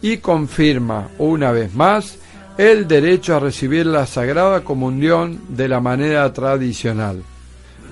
y 0.00 0.16
confirma 0.16 1.10
una 1.18 1.52
vez 1.52 1.74
más 1.74 2.16
el 2.56 2.88
derecho 2.88 3.36
a 3.36 3.40
recibir 3.40 3.84
la 3.84 4.06
Sagrada 4.06 4.64
Comunión 4.64 5.40
de 5.50 5.68
la 5.68 5.80
manera 5.80 6.32
tradicional. 6.32 7.22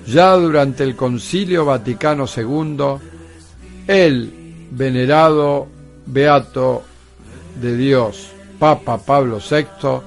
Ya 0.07 0.33
durante 0.33 0.83
el 0.83 0.95
Concilio 0.95 1.65
Vaticano 1.65 2.25
II, 2.35 2.95
el 3.87 4.67
venerado 4.71 5.67
Beato 6.07 6.83
de 7.61 7.75
Dios, 7.77 8.29
Papa 8.59 8.97
Pablo 8.97 9.39
VI, 9.39 10.01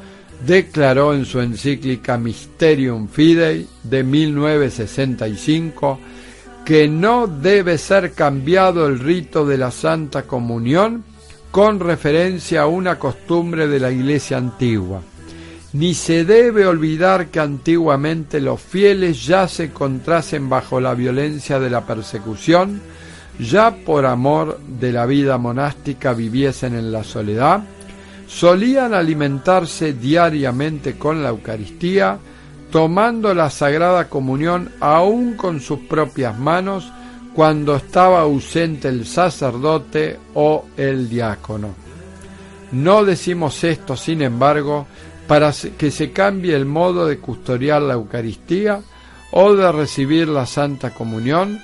declaró 0.47 1.15
en 1.15 1.25
su 1.25 1.41
encíclica 1.41 2.17
Mysterium 2.19 3.09
Fidei 3.09 3.67
de 3.83 4.03
1965 4.03 5.99
que 6.65 6.89
no 6.89 7.27
debe 7.27 7.79
ser 7.79 8.13
cambiado 8.13 8.87
el 8.87 8.99
rito 8.99 9.45
de 9.47 9.59
la 9.59 9.71
Santa 9.71 10.23
Comunión 10.23 11.05
con 11.51 11.81
referencia 11.81 12.63
a 12.63 12.67
una 12.67 12.99
costumbre 12.99 13.67
de 13.67 13.81
la 13.81 13.91
Iglesia 13.91 14.37
antigua. 14.37 15.03
Ni 15.73 15.95
se 15.95 16.25
debe 16.25 16.67
olvidar 16.67 17.29
que 17.29 17.41
antiguamente 17.41 18.41
los 18.41 18.61
fieles 18.61 19.25
ya 19.25 19.47
se 19.49 19.65
encontrasen 19.65 20.49
bajo 20.49 20.81
la 20.81 20.95
violencia 20.95 21.61
de 21.61 21.71
la 21.71 21.87
persecución, 21.87 22.81
ya 23.41 23.75
por 23.75 24.07
amor 24.07 24.61
de 24.61 24.93
la 24.93 25.07
vida 25.07 25.39
monástica 25.39 26.13
viviesen 26.13 26.75
en 26.75 26.93
la 26.93 27.05
soledad, 27.05 27.63
solían 28.27 28.95
alimentarse 28.95 29.95
diariamente 29.95 30.97
con 30.97 31.23
la 31.23 31.31
Eucaristía, 31.31 32.19
tomando 32.71 33.35
la 33.35 33.51
Sagrada 33.51 34.09
Comunión 34.09 34.71
aún 34.81 35.35
con 35.35 35.61
sus 35.61 35.81
propias 35.81 36.39
manos 36.39 36.93
cuando 37.35 37.77
estaba 37.77 38.21
ausente 38.21 38.89
el 38.89 39.07
sacerdote 39.07 40.19
o 40.35 40.67
el 40.77 41.09
diácono. 41.09 41.75
No 42.73 43.05
decimos 43.05 43.65
esto, 43.65 43.97
sin 43.97 44.23
embargo, 44.23 44.87
para 45.27 45.53
que 45.79 45.91
se 45.91 46.13
cambie 46.13 46.55
el 46.55 46.67
modo 46.67 47.07
de 47.07 47.19
custodiar 47.19 47.83
la 47.83 47.95
Eucaristía 47.95 48.81
o 49.33 49.55
de 49.55 49.73
recibir 49.73 50.29
la 50.29 50.47
Santa 50.47 50.91
Comunión, 50.91 51.61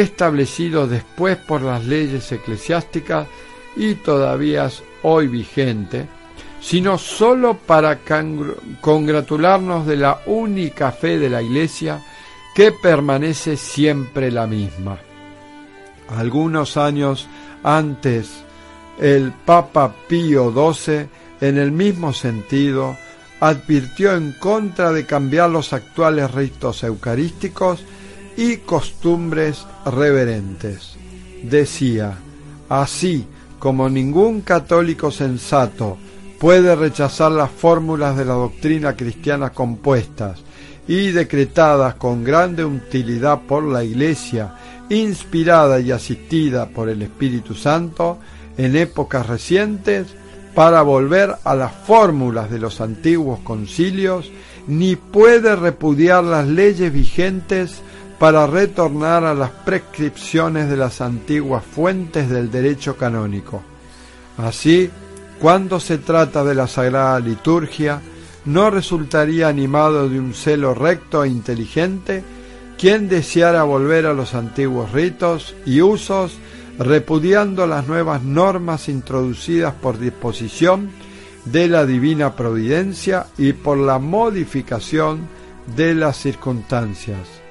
establecido 0.00 0.88
después 0.88 1.36
por 1.36 1.62
las 1.62 1.84
leyes 1.84 2.30
eclesiásticas 2.32 3.28
y 3.76 3.94
todavía 3.94 4.68
hoy 5.02 5.28
vigente, 5.28 6.06
sino 6.60 6.98
sólo 6.98 7.54
para 7.54 8.00
congratularnos 8.80 9.86
de 9.86 9.96
la 9.96 10.20
única 10.26 10.90
fe 10.90 11.18
de 11.18 11.30
la 11.30 11.42
Iglesia 11.42 12.02
que 12.54 12.72
permanece 12.72 13.56
siempre 13.56 14.30
la 14.30 14.46
misma. 14.46 14.98
Algunos 16.08 16.76
años 16.76 17.28
antes, 17.62 18.30
el 18.98 19.32
Papa 19.32 19.94
Pío 20.08 20.52
XII, 20.52 21.06
en 21.40 21.58
el 21.58 21.70
mismo 21.70 22.12
sentido, 22.12 22.96
advirtió 23.40 24.14
en 24.14 24.32
contra 24.32 24.92
de 24.92 25.06
cambiar 25.06 25.50
los 25.50 25.72
actuales 25.72 26.32
ritos 26.32 26.82
eucarísticos 26.82 27.84
y 28.36 28.58
costumbres 28.58 29.66
reverentes. 29.84 30.96
Decía, 31.42 32.14
así 32.68 33.26
como 33.58 33.88
ningún 33.88 34.40
católico 34.40 35.10
sensato 35.10 35.96
puede 36.38 36.74
rechazar 36.74 37.32
las 37.32 37.50
fórmulas 37.50 38.16
de 38.16 38.24
la 38.24 38.34
doctrina 38.34 38.94
cristiana 38.94 39.50
compuestas 39.50 40.42
y 40.86 41.12
decretadas 41.12 41.94
con 41.94 42.24
grande 42.24 42.64
utilidad 42.64 43.40
por 43.48 43.64
la 43.64 43.84
Iglesia, 43.84 44.54
inspirada 44.90 45.80
y 45.80 45.90
asistida 45.90 46.68
por 46.68 46.88
el 46.88 47.02
Espíritu 47.02 47.54
Santo 47.54 48.18
en 48.58 48.76
épocas 48.76 49.26
recientes, 49.26 50.08
para 50.54 50.82
volver 50.82 51.34
a 51.42 51.54
las 51.56 51.72
fórmulas 51.72 52.50
de 52.50 52.60
los 52.60 52.80
antiguos 52.80 53.40
concilios, 53.40 54.30
ni 54.68 54.94
puede 54.94 55.56
repudiar 55.56 56.22
las 56.22 56.46
leyes 56.46 56.92
vigentes 56.92 57.82
para 58.18 58.46
retornar 58.46 59.24
a 59.24 59.34
las 59.34 59.50
prescripciones 59.50 60.68
de 60.68 60.76
las 60.76 61.00
antiguas 61.00 61.64
fuentes 61.64 62.28
del 62.30 62.50
derecho 62.50 62.96
canónico. 62.96 63.62
Así, 64.38 64.90
cuando 65.40 65.80
se 65.80 65.98
trata 65.98 66.44
de 66.44 66.54
la 66.54 66.66
Sagrada 66.66 67.18
Liturgia, 67.20 68.00
no 68.44 68.70
resultaría 68.70 69.48
animado 69.48 70.08
de 70.08 70.18
un 70.20 70.34
celo 70.34 70.74
recto 70.74 71.24
e 71.24 71.28
inteligente 71.28 72.22
quien 72.78 73.08
deseara 73.08 73.62
volver 73.62 74.06
a 74.06 74.14
los 74.14 74.34
antiguos 74.34 74.92
ritos 74.92 75.54
y 75.64 75.80
usos, 75.80 76.36
repudiando 76.78 77.66
las 77.66 77.86
nuevas 77.86 78.22
normas 78.22 78.88
introducidas 78.88 79.74
por 79.74 79.98
disposición 79.98 80.90
de 81.44 81.68
la 81.68 81.86
divina 81.86 82.34
providencia 82.34 83.26
y 83.38 83.52
por 83.52 83.78
la 83.78 83.98
modificación 83.98 85.28
de 85.76 85.94
las 85.94 86.16
circunstancias. 86.16 87.43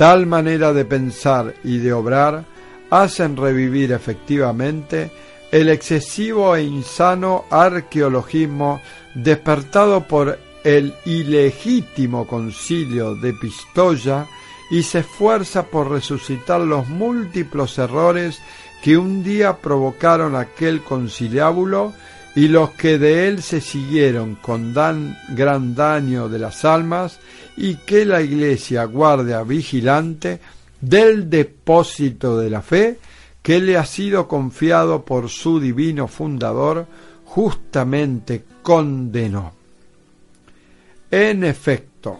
Tal 0.00 0.24
manera 0.24 0.72
de 0.72 0.86
pensar 0.86 1.52
y 1.62 1.76
de 1.76 1.92
obrar 1.92 2.46
hacen 2.88 3.36
revivir 3.36 3.92
efectivamente 3.92 5.10
el 5.52 5.68
excesivo 5.68 6.56
e 6.56 6.62
insano 6.62 7.44
arqueologismo 7.50 8.80
despertado 9.14 10.08
por 10.08 10.38
el 10.64 10.94
ilegítimo 11.04 12.26
concilio 12.26 13.14
de 13.14 13.34
Pistoia 13.34 14.26
y 14.70 14.84
se 14.84 15.00
esfuerza 15.00 15.64
por 15.64 15.90
resucitar 15.90 16.62
los 16.62 16.88
múltiples 16.88 17.76
errores 17.76 18.40
que 18.82 18.96
un 18.96 19.22
día 19.22 19.58
provocaron 19.58 20.34
aquel 20.34 20.80
conciliábulo 20.80 21.92
y 22.34 22.48
los 22.48 22.70
que 22.70 22.96
de 22.96 23.28
él 23.28 23.42
se 23.42 23.60
siguieron 23.60 24.36
con 24.36 24.72
tan 24.72 25.18
gran 25.28 25.74
daño 25.74 26.30
de 26.30 26.38
las 26.38 26.64
almas 26.64 27.20
y 27.60 27.74
que 27.74 28.06
la 28.06 28.22
Iglesia 28.22 28.84
guarda 28.84 29.42
vigilante 29.44 30.40
del 30.80 31.28
depósito 31.28 32.38
de 32.38 32.48
la 32.48 32.62
fe 32.62 32.98
que 33.42 33.60
le 33.60 33.76
ha 33.76 33.84
sido 33.84 34.26
confiado 34.26 35.04
por 35.04 35.28
su 35.28 35.60
divino 35.60 36.08
fundador, 36.08 36.86
justamente 37.26 38.44
condenó. 38.62 39.52
En 41.10 41.44
efecto, 41.44 42.18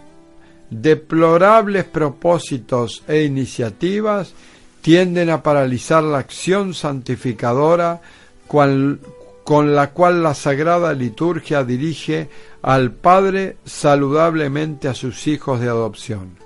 deplorables 0.69 1.85
propósitos 1.85 3.03
e 3.09 3.23
iniciativas 3.23 4.35
tienden 4.83 5.31
a 5.31 5.43
paralizar 5.43 6.03
la 6.03 6.19
acción 6.19 6.75
santificadora 6.75 8.03
con 8.47 9.75
la 9.75 9.91
cual 9.91 10.23
la 10.23 10.35
Sagrada 10.35 10.93
Liturgia 10.93 11.65
dirige 11.65 12.29
al 12.63 12.93
Padre 12.93 13.57
saludablemente 13.65 14.89
a 14.89 14.95
sus 14.95 15.27
hijos 15.27 15.61
de 15.61 15.69
adopción. 15.69 16.37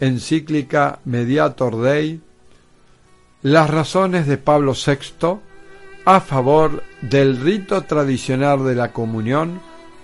Encíclica 0.00 1.00
Mediator 1.04 1.80
Dei, 1.80 2.20
las 3.42 3.70
razones 3.70 4.26
de 4.26 4.38
Pablo 4.38 4.72
VI 4.74 5.38
a 6.04 6.20
favor 6.20 6.82
del 7.00 7.40
rito 7.40 7.82
tradicional 7.82 8.64
de 8.64 8.74
la 8.74 8.92
comunión, 8.92 9.60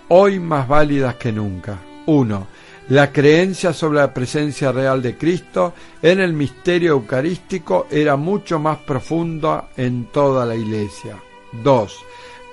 hoy 0.09 0.41
más 0.41 0.67
válidas 0.67 1.17
que 1.17 1.33
nunca. 1.33 1.79
1. 2.07 2.47
La 2.89 3.13
creencia 3.13 3.73
sobre 3.73 4.01
la 4.01 4.13
presencia 4.13 4.73
real 4.73 5.03
de 5.03 5.17
Cristo 5.17 5.75
en 6.03 6.21
el 6.21 6.33
misterio 6.33 6.93
eucarístico 6.93 7.87
era 7.91 8.17
mucho 8.17 8.59
más 8.59 8.79
profunda 8.79 9.69
en 9.77 10.07
toda 10.07 10.47
la 10.47 10.57
Iglesia. 10.57 11.17
2. 11.63 11.99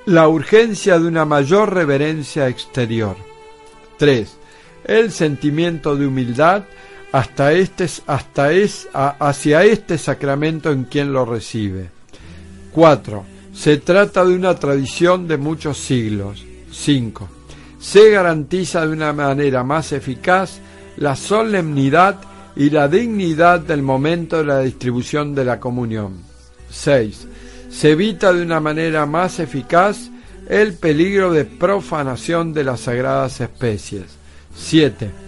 La 0.08 0.30
urgencia 0.30 0.98
de 0.98 1.06
una 1.06 1.26
mayor 1.26 1.74
reverencia 1.74 2.48
exterior. 2.48 3.18
3. 3.98 4.38
El 4.86 5.12
sentimiento 5.12 5.98
de 5.98 6.08
humildad 6.08 6.64
hasta 7.12 7.52
este, 7.52 7.90
hasta 8.06 8.54
es, 8.54 8.88
hacia 8.94 9.66
este 9.66 9.98
sacramento 9.98 10.72
en 10.72 10.86
quien 10.86 11.12
lo 11.12 11.26
recibe. 11.26 11.90
4. 12.72 13.26
Se 13.54 13.80
trata 13.80 14.24
de 14.24 14.34
una 14.34 14.56
tradición 14.56 15.28
de 15.28 15.36
muchos 15.36 15.78
siglos. 15.78 16.42
5. 16.72 17.28
Se 17.78 18.10
garantiza 18.10 18.86
de 18.86 18.94
una 18.94 19.12
manera 19.12 19.66
más 19.66 19.92
eficaz 19.92 20.62
la 20.96 21.18
solemnidad 21.18 22.16
y 22.56 22.70
la 22.70 22.88
dignidad 22.88 23.60
del 23.60 23.82
momento 23.82 24.38
de 24.38 24.46
la 24.46 24.60
distribución 24.62 25.36
de 25.36 25.44
la 25.44 25.60
comunión. 25.60 26.14
6. 26.70 27.28
Se 27.70 27.92
evita 27.92 28.34
de 28.34 28.42
una 28.42 28.60
manera 28.60 29.06
más 29.06 29.40
eficaz 29.40 30.10
el 30.50 30.74
peligro 30.74 31.32
de 31.32 31.46
profanación 31.46 32.54
de 32.54 32.64
las 32.64 32.82
sagradas 32.82 33.42
especies. 33.42 34.06
7 34.56 35.28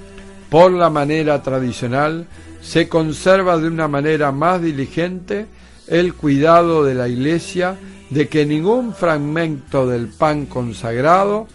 por 0.50 0.72
la 0.72 0.90
manera 0.90 1.42
tradicional, 1.42 2.26
se 2.62 2.90
conserva 2.90 3.58
de 3.58 3.68
una 3.68 3.88
manera 3.88 4.32
más 4.32 4.62
diligente 4.62 5.46
el 5.88 6.14
cuidado 6.16 6.84
de 6.84 6.96
la 6.96 7.08
Iglesia 7.08 7.78
de 8.10 8.28
que 8.28 8.46
ningún 8.46 8.94
fragmento 8.94 9.88
del 9.88 10.08
pan 10.08 10.48
consagrado 10.48 11.48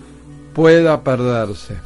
pueda 0.55 1.03
perderse. 1.03 1.77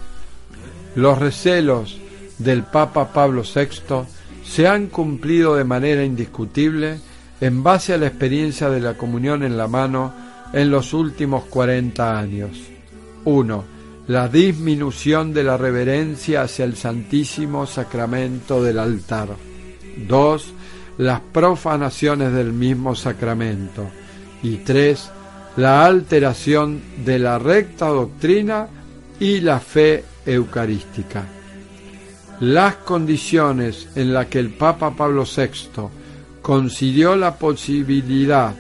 Los 0.95 1.19
recelos 1.19 1.99
del 2.39 2.63
Papa 2.63 3.13
Pablo 3.13 3.43
VI 3.43 4.07
se 4.45 4.69
han 4.69 4.89
cumplido 4.89 5.57
de 5.57 5.65
manera 5.65 6.05
indiscutible 6.05 7.01
en 7.41 7.63
base 7.63 7.95
a 7.95 7.99
la 7.99 8.07
experiencia 8.07 8.69
de 8.71 8.81
la 8.81 8.95
comunión 8.95 9.43
en 9.43 9.57
la 9.57 9.69
mano 9.69 10.13
en 10.53 10.71
los 10.71 10.93
últimos 10.93 11.45
40 11.45 12.19
años. 12.19 12.51
1. 13.25 13.65
La 14.09 14.29
disminución 14.29 15.33
de 15.35 15.45
la 15.45 15.57
reverencia 15.57 16.43
hacia 16.43 16.65
el 16.65 16.77
Santísimo 16.77 17.67
Sacramento 17.67 18.63
del 18.63 18.79
altar. 18.79 19.29
2. 20.07 20.55
Las 20.99 21.21
profanaciones 21.21 22.33
del 22.33 22.53
mismo 22.53 22.95
sacramento. 22.95 23.89
Y 24.43 24.57
3. 24.57 25.11
La 25.57 25.85
alteración 25.85 26.81
de 27.05 27.19
la 27.19 27.39
recta 27.39 27.89
doctrina 27.89 28.69
y 29.21 29.41
la 29.41 29.61
fe 29.61 30.05
eucarística. 30.25 31.25
Las 32.41 32.77
condiciones 32.77 33.89
en 33.97 34.15
las 34.15 34.27
que 34.27 34.39
el 34.39 34.51
Papa 34.51 34.93
Pablo 34.97 35.25
VI 35.25 35.89
concedió 36.49 37.15
la 37.15 37.37
posibilidad 37.37 38.55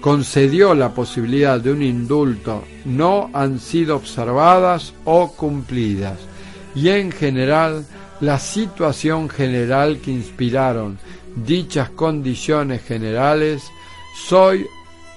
concedió 0.00 0.76
la 0.76 0.94
posibilidad 0.94 1.58
de 1.58 1.72
un 1.72 1.82
indulto 1.82 2.62
no 2.84 3.30
han 3.32 3.58
sido 3.58 3.96
observadas 3.96 4.94
o 5.04 5.32
cumplidas 5.32 6.20
y 6.76 6.90
en 6.90 7.10
general 7.10 7.84
la 8.20 8.38
situación 8.38 9.28
general 9.28 9.98
que 9.98 10.12
inspiraron 10.12 11.00
dichas 11.34 11.90
condiciones 11.90 12.84
generales 12.84 13.64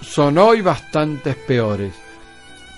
son 0.01 0.37
hoy 0.39 0.61
bastantes 0.61 1.35
peores. 1.35 1.93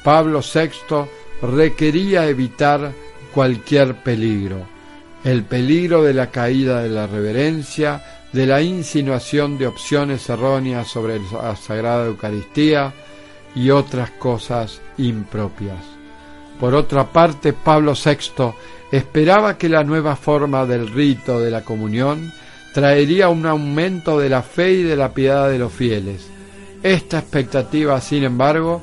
Pablo 0.04 0.42
VI 0.42 1.06
requería 1.42 2.28
evitar 2.28 2.92
cualquier 3.34 3.96
peligro, 3.96 4.68
el 5.24 5.44
peligro 5.44 6.04
de 6.04 6.16
la 6.16 6.30
caída 6.30 6.84
de 6.84 6.90
la 6.90 7.08
reverencia, 7.08 8.21
de 8.34 8.46
la 8.46 8.62
insinuación 8.62 9.58
de 9.58 9.68
opciones 9.68 10.30
erróneas 10.30 10.88
sobre 10.88 11.20
la 11.20 11.56
Sagrada 11.56 12.06
Eucaristía 12.06 12.94
y 13.56 13.70
otras 13.70 14.12
cosas 14.12 14.82
impropias. 14.98 15.84
Por 16.60 16.74
otra 16.76 17.12
parte, 17.12 17.54
Pablo 17.54 17.94
VI 17.94 18.54
esperaba 18.92 19.58
que 19.58 19.68
la 19.68 19.84
nueva 19.84 20.16
forma 20.16 20.66
del 20.66 20.88
rito 20.88 21.40
de 21.40 21.52
la 21.52 21.62
comunión 21.62 22.32
traería 22.74 23.28
un 23.30 23.46
aumento 23.46 24.20
de 24.20 24.30
la 24.30 24.44
fe 24.44 24.74
y 24.74 24.84
de 24.84 24.96
la 24.96 25.14
piedad 25.14 25.50
de 25.50 25.60
los 25.60 25.74
fieles. 25.74 26.30
Esta 26.84 27.20
expectativa, 27.20 28.00
sin 28.00 28.24
embargo, 28.24 28.82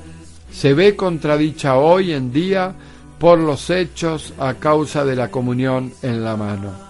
se 0.53 0.75
ve 0.75 0.95
contradicha 0.95 1.77
hoy 1.77 2.13
en 2.13 2.33
día 2.33 2.75
por 3.19 3.39
los 3.39 3.71
hechos 3.71 4.35
a 4.39 4.55
causa 4.55 5.05
de 5.05 5.17
la 5.17 5.31
comunión 5.31 5.93
en 6.03 6.23
la 6.23 6.37
mano 6.37 6.88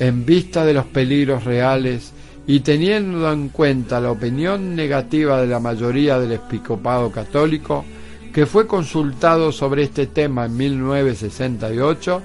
en 0.00 0.24
vista 0.26 0.64
de 0.64 0.74
los 0.74 0.86
peligros 0.86 1.44
reales 1.44 2.12
y 2.46 2.60
teniendo 2.60 3.30
en 3.30 3.50
cuenta 3.50 4.00
la 4.00 4.10
opinión 4.10 4.74
negativa 4.74 5.40
de 5.40 5.46
la 5.46 5.60
mayoría 5.60 6.18
del 6.18 6.32
episcopado 6.32 7.12
católico, 7.12 7.84
que 8.32 8.46
fue 8.46 8.66
consultado 8.66 9.52
sobre 9.52 9.84
este 9.84 10.06
tema 10.06 10.46
en 10.46 10.56
1968, 10.56 12.22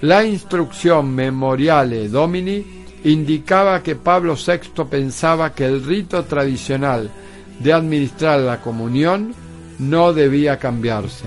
la 0.00 0.24
instrucción 0.24 1.14
Memoriale 1.14 2.08
Domini 2.08 2.64
indicaba 3.04 3.82
que 3.82 3.96
Pablo 3.96 4.34
VI 4.34 4.84
pensaba 4.90 5.52
que 5.52 5.66
el 5.66 5.84
rito 5.84 6.24
tradicional 6.24 7.10
de 7.58 7.72
administrar 7.72 8.40
la 8.40 8.62
comunión 8.62 9.34
no 9.78 10.14
debía 10.14 10.58
cambiarse. 10.58 11.26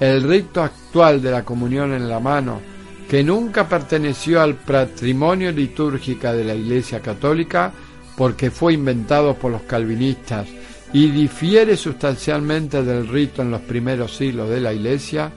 El 0.00 0.24
rito 0.24 0.62
actual 0.62 1.22
de 1.22 1.30
la 1.30 1.44
comunión 1.44 1.92
en 1.92 2.08
la 2.08 2.18
mano 2.18 2.60
que 3.08 3.22
nunca 3.22 3.68
perteneció 3.68 4.40
al 4.40 4.54
patrimonio 4.54 5.52
litúrgico 5.52 6.32
de 6.32 6.44
la 6.44 6.54
Iglesia 6.54 7.00
Católica 7.00 7.72
porque 8.16 8.50
fue 8.50 8.72
inventado 8.72 9.34
por 9.34 9.52
los 9.52 9.62
calvinistas 9.62 10.48
y 10.92 11.10
difiere 11.10 11.76
sustancialmente 11.76 12.82
del 12.82 13.06
rito 13.06 13.42
en 13.42 13.50
los 13.50 13.60
primeros 13.60 14.16
siglos 14.16 14.48
de 14.48 14.60
la 14.60 14.72
Iglesia, 14.72 15.30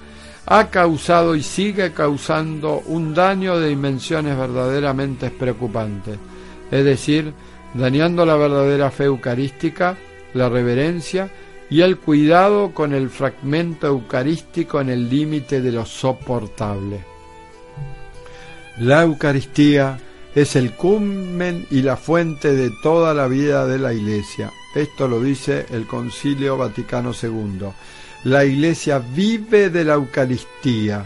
ha 0.46 0.70
causado 0.70 1.36
y 1.36 1.44
sigue 1.44 1.92
causando 1.92 2.82
un 2.88 3.14
daño 3.14 3.60
de 3.60 3.70
dimensiones 3.70 4.38
verdaderamente 4.38 5.30
preocupantes, 5.30 6.18
es 6.72 6.86
decir, 6.86 7.34
dañando 7.74 8.26
la 8.26 8.36
verdadera 8.36 8.90
fe 8.90 9.06
eucarística, 9.06 9.98
la 10.34 10.50
reverencia 10.50 11.30
y 11.70 11.82
el 11.82 11.98
cuidado 11.98 12.74
con 12.74 12.94
el 12.94 13.10
fragmento 13.10 13.88
eucarístico 13.88 14.82
en 14.82 14.90
el 14.90 15.10
límite 15.10 15.62
de 15.62 15.72
lo 15.72 15.86
soportable. 15.86 17.19
La 18.80 19.04
Eucaristía 19.04 20.00
es 20.34 20.56
el 20.56 20.72
culmen 20.72 21.68
y 21.70 21.82
la 21.82 21.98
fuente 21.98 22.54
de 22.56 22.72
toda 22.82 23.14
la 23.14 23.28
vida 23.28 23.68
de 23.68 23.78
la 23.78 23.94
Iglesia. 23.94 24.54
Esto 24.74 25.10
lo 25.10 25.22
dice 25.22 25.66
el 25.72 25.86
Concilio 25.86 26.56
Vaticano 26.56 27.12
II. 27.12 27.68
La 28.24 28.46
Iglesia 28.46 29.00
vive 29.00 29.70
de 29.70 29.84
la 29.84 29.96
Eucaristía. 29.96 31.04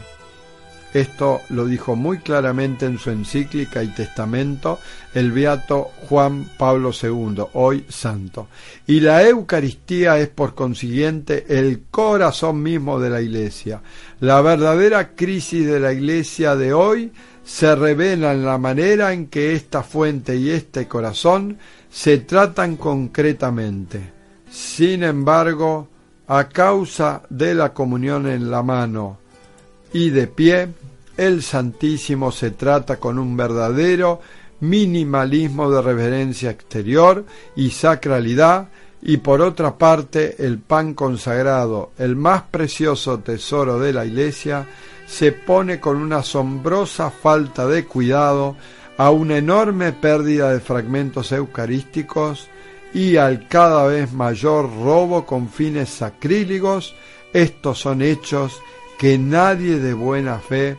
Esto 0.94 1.42
lo 1.50 1.66
dijo 1.66 1.96
muy 1.96 2.20
claramente 2.20 2.86
en 2.86 3.00
su 3.00 3.10
encíclica 3.10 3.82
y 3.82 3.88
testamento 3.88 4.78
el 5.16 5.32
beato 5.32 5.90
Juan 6.08 6.48
Pablo 6.56 6.92
II, 6.92 7.46
hoy 7.54 7.86
santo. 7.90 8.50
Y 8.86 9.00
la 9.00 9.28
Eucaristía 9.28 10.20
es 10.20 10.28
por 10.28 10.54
consiguiente 10.54 11.46
el 11.50 11.86
corazón 11.90 12.62
mismo 12.62 13.00
de 13.00 13.10
la 13.10 13.22
Iglesia. 13.22 13.82
La 14.20 14.42
verdadera 14.42 15.16
crisis 15.16 15.66
de 15.66 15.80
la 15.80 15.92
Iglesia 15.92 16.56
de 16.56 16.74
hoy 16.74 17.12
se 17.44 17.76
revela 17.76 18.34
en 18.34 18.46
la 18.46 18.58
manera 18.58 19.14
en 19.14 19.28
que 19.28 19.54
esta 19.54 19.84
fuente 19.84 20.36
y 20.36 20.50
este 20.50 20.88
corazón 20.88 21.58
se 21.90 22.20
tratan 22.20 22.78
concretamente. 22.78 24.12
Sin 24.50 25.04
embargo, 25.04 25.88
a 26.28 26.48
causa 26.48 27.24
de 27.30 27.54
la 27.54 27.74
comunión 27.74 28.28
en 28.28 28.50
la 28.50 28.64
mano 28.64 29.18
y 29.92 30.10
de 30.10 30.28
pie, 30.28 30.70
el 31.18 31.44
Santísimo 31.44 32.32
se 32.32 32.52
trata 32.52 32.98
con 32.98 33.20
un 33.20 33.36
verdadero 33.38 34.22
minimalismo 34.62 35.70
de 35.70 35.82
reverencia 35.82 36.50
exterior 36.50 37.26
y 37.56 37.70
sacralidad, 37.70 38.70
y 39.02 39.18
por 39.18 39.42
otra 39.42 39.78
parte 39.78 40.46
el 40.46 40.60
pan 40.60 40.94
consagrado, 40.94 41.92
el 41.98 42.16
más 42.16 42.44
precioso 42.44 43.20
tesoro 43.20 43.78
de 43.78 43.92
la 43.92 44.06
Iglesia, 44.06 44.66
se 45.06 45.32
pone 45.32 45.80
con 45.80 45.98
una 45.98 46.18
asombrosa 46.18 47.10
falta 47.12 47.68
de 47.68 47.86
cuidado 47.86 48.56
a 48.98 49.12
una 49.12 49.38
enorme 49.38 49.92
pérdida 49.92 50.52
de 50.52 50.60
fragmentos 50.60 51.32
eucarísticos 51.32 52.48
y 52.94 53.18
al 53.18 53.48
cada 53.48 53.88
vez 53.88 54.14
mayor 54.14 54.66
robo 54.66 55.26
con 55.26 55.50
fines 55.50 55.90
sacrílegos, 55.90 56.96
estos 57.34 57.80
son 57.80 58.02
hechos 58.02 58.60
que 59.00 59.18
nadie 59.18 59.80
de 59.80 59.94
buena 59.94 60.38
fe 60.38 60.78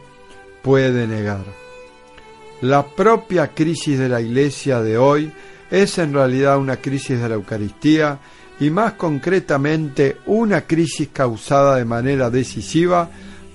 puede 0.62 1.06
negar. 1.06 1.44
La 2.60 2.86
propia 2.86 3.48
crisis 3.48 3.98
de 3.98 4.08
la 4.08 4.20
Iglesia 4.20 4.80
de 4.80 4.96
hoy 4.96 5.32
es 5.70 5.98
en 5.98 6.14
realidad 6.14 6.58
una 6.58 6.76
crisis 6.76 7.20
de 7.20 7.28
la 7.28 7.34
Eucaristía 7.34 8.18
y 8.60 8.70
más 8.70 8.92
concretamente 8.92 10.18
una 10.26 10.62
crisis 10.62 11.08
causada 11.12 11.76
de 11.76 11.84
manera 11.84 12.30
decisiva 12.30 13.10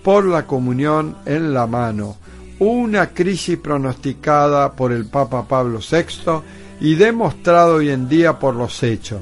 por 0.09 0.25
la 0.25 0.47
comunión 0.47 1.17
en 1.27 1.53
la 1.53 1.67
mano, 1.67 2.17
una 2.57 3.13
crisis 3.13 3.59
pronosticada 3.59 4.71
por 4.71 4.91
el 4.91 5.05
Papa 5.05 5.47
Pablo 5.47 5.81
VI 5.87 6.41
y 6.81 6.95
demostrado 6.95 7.75
hoy 7.75 7.91
en 7.91 8.09
día 8.09 8.39
por 8.39 8.55
los 8.55 8.81
hechos. 8.81 9.21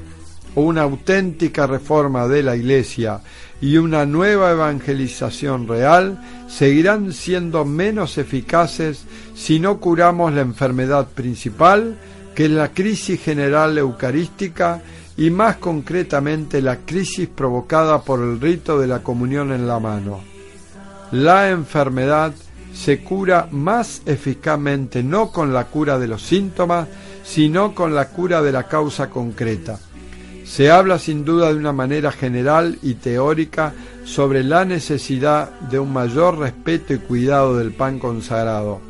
Una 0.54 0.84
auténtica 0.84 1.66
reforma 1.66 2.26
de 2.26 2.42
la 2.42 2.56
Iglesia 2.56 3.20
y 3.60 3.76
una 3.76 4.06
nueva 4.06 4.52
evangelización 4.52 5.68
real 5.68 6.22
seguirán 6.48 7.12
siendo 7.12 7.66
menos 7.66 8.16
eficaces 8.16 9.04
si 9.34 9.60
no 9.60 9.80
curamos 9.80 10.32
la 10.32 10.40
enfermedad 10.40 11.08
principal, 11.08 11.98
que 12.34 12.46
es 12.46 12.50
la 12.50 12.72
crisis 12.72 13.20
general 13.20 13.76
eucarística 13.76 14.80
y 15.18 15.28
más 15.28 15.56
concretamente 15.56 16.62
la 16.62 16.76
crisis 16.76 17.28
provocada 17.28 18.00
por 18.00 18.22
el 18.22 18.40
rito 18.40 18.78
de 18.78 18.86
la 18.86 19.02
comunión 19.02 19.52
en 19.52 19.68
la 19.68 19.78
mano 19.78 20.37
la 21.12 21.50
enfermedad 21.50 22.32
se 22.74 23.02
cura 23.02 23.48
más 23.50 24.02
eficazmente 24.06 25.02
no 25.02 25.32
con 25.32 25.52
la 25.52 25.64
cura 25.64 25.98
de 25.98 26.06
los 26.06 26.22
síntomas, 26.22 26.86
sino 27.24 27.74
con 27.74 27.94
la 27.94 28.08
cura 28.08 28.42
de 28.42 28.52
la 28.52 28.68
causa 28.68 29.10
concreta. 29.10 29.78
Se 30.44 30.70
habla 30.70 30.98
sin 30.98 31.24
duda 31.24 31.52
de 31.52 31.58
una 31.58 31.72
manera 31.72 32.10
general 32.10 32.78
y 32.82 32.94
teórica 32.94 33.74
sobre 34.04 34.42
la 34.42 34.64
necesidad 34.64 35.50
de 35.60 35.78
un 35.78 35.92
mayor 35.92 36.38
respeto 36.38 36.94
y 36.94 36.98
cuidado 36.98 37.56
del 37.58 37.72
pan 37.72 37.98
consagrado. 37.98 38.80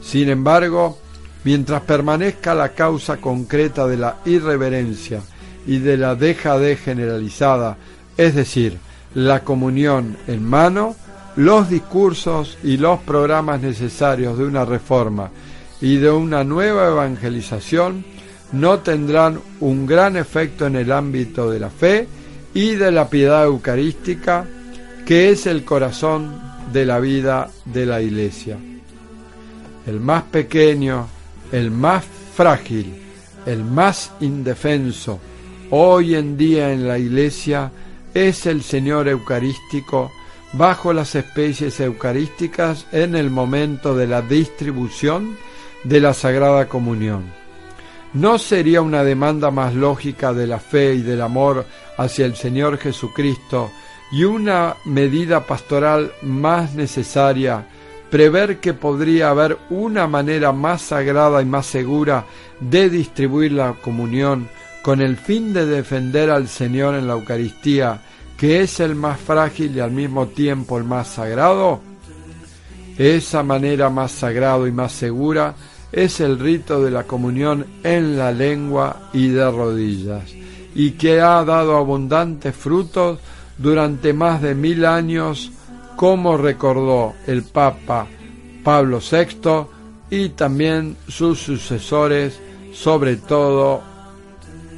Sin 0.00 0.30
embargo, 0.30 0.98
mientras 1.44 1.82
permanezca 1.82 2.54
la 2.54 2.70
causa 2.70 3.18
concreta 3.18 3.86
de 3.86 3.98
la 3.98 4.16
irreverencia 4.24 5.20
y 5.66 5.78
de 5.78 5.98
la 5.98 6.14
deja 6.14 6.58
de 6.58 6.76
generalizada, 6.76 7.76
es 8.16 8.34
decir, 8.34 8.78
la 9.14 9.44
comunión 9.44 10.16
en 10.26 10.42
mano, 10.42 10.96
los 11.36 11.68
discursos 11.68 12.58
y 12.62 12.76
los 12.76 13.00
programas 13.00 13.60
necesarios 13.60 14.38
de 14.38 14.44
una 14.44 14.64
reforma 14.64 15.30
y 15.80 15.96
de 15.96 16.10
una 16.10 16.44
nueva 16.44 16.88
evangelización 16.88 18.04
no 18.52 18.78
tendrán 18.80 19.40
un 19.60 19.86
gran 19.86 20.16
efecto 20.16 20.66
en 20.66 20.76
el 20.76 20.92
ámbito 20.92 21.50
de 21.50 21.58
la 21.58 21.70
fe 21.70 22.06
y 22.54 22.74
de 22.74 22.92
la 22.92 23.08
piedad 23.08 23.44
eucarística, 23.44 24.46
que 25.04 25.30
es 25.30 25.46
el 25.46 25.64
corazón 25.64 26.40
de 26.72 26.86
la 26.86 27.00
vida 27.00 27.50
de 27.64 27.84
la 27.84 28.00
Iglesia. 28.00 28.56
El 29.86 30.00
más 30.00 30.22
pequeño, 30.24 31.08
el 31.50 31.70
más 31.70 32.04
frágil, 32.34 32.94
el 33.44 33.64
más 33.64 34.12
indefenso, 34.20 35.18
hoy 35.70 36.14
en 36.14 36.36
día 36.36 36.72
en 36.72 36.86
la 36.86 36.98
Iglesia, 36.98 37.72
es 38.14 38.46
el 38.46 38.62
Señor 38.62 39.08
Eucarístico 39.08 40.12
bajo 40.56 40.92
las 40.92 41.14
especies 41.14 41.80
eucarísticas 41.80 42.86
en 42.92 43.16
el 43.16 43.30
momento 43.30 43.96
de 43.96 44.06
la 44.06 44.22
distribución 44.22 45.36
de 45.82 46.00
la 46.00 46.14
Sagrada 46.14 46.68
Comunión. 46.68 47.24
¿No 48.12 48.38
sería 48.38 48.80
una 48.80 49.02
demanda 49.02 49.50
más 49.50 49.74
lógica 49.74 50.32
de 50.32 50.46
la 50.46 50.60
fe 50.60 50.94
y 50.94 51.02
del 51.02 51.20
amor 51.20 51.66
hacia 51.98 52.26
el 52.26 52.36
Señor 52.36 52.78
Jesucristo 52.78 53.72
y 54.12 54.22
una 54.22 54.76
medida 54.84 55.40
pastoral 55.44 56.12
más 56.22 56.74
necesaria 56.74 57.66
prever 58.10 58.60
que 58.60 58.74
podría 58.74 59.30
haber 59.30 59.58
una 59.70 60.06
manera 60.06 60.52
más 60.52 60.82
sagrada 60.82 61.42
y 61.42 61.44
más 61.44 61.66
segura 61.66 62.26
de 62.60 62.88
distribuir 62.88 63.50
la 63.50 63.72
comunión 63.72 64.48
con 64.82 65.00
el 65.00 65.16
fin 65.16 65.52
de 65.52 65.66
defender 65.66 66.30
al 66.30 66.46
Señor 66.46 66.94
en 66.94 67.08
la 67.08 67.14
Eucaristía, 67.14 68.02
que 68.36 68.62
es 68.62 68.80
el 68.80 68.94
más 68.94 69.20
frágil 69.20 69.76
y 69.76 69.80
al 69.80 69.90
mismo 69.90 70.28
tiempo 70.28 70.78
el 70.78 70.84
más 70.84 71.08
sagrado? 71.08 71.80
Esa 72.98 73.42
manera 73.42 73.90
más 73.90 74.12
sagrada 74.12 74.68
y 74.68 74.72
más 74.72 74.92
segura 74.92 75.54
es 75.90 76.20
el 76.20 76.38
rito 76.38 76.82
de 76.82 76.90
la 76.90 77.04
comunión 77.04 77.66
en 77.82 78.18
la 78.18 78.32
lengua 78.32 79.10
y 79.12 79.28
de 79.28 79.50
rodillas, 79.50 80.24
y 80.74 80.92
que 80.92 81.20
ha 81.20 81.44
dado 81.44 81.76
abundantes 81.76 82.54
frutos 82.54 83.20
durante 83.58 84.12
más 84.12 84.42
de 84.42 84.54
mil 84.54 84.84
años, 84.84 85.52
como 85.96 86.36
recordó 86.36 87.14
el 87.26 87.44
Papa 87.44 88.08
Pablo 88.64 88.98
VI 88.98 89.66
y 90.10 90.30
también 90.30 90.96
sus 91.06 91.38
sucesores, 91.38 92.40
sobre 92.72 93.16
todo 93.16 93.82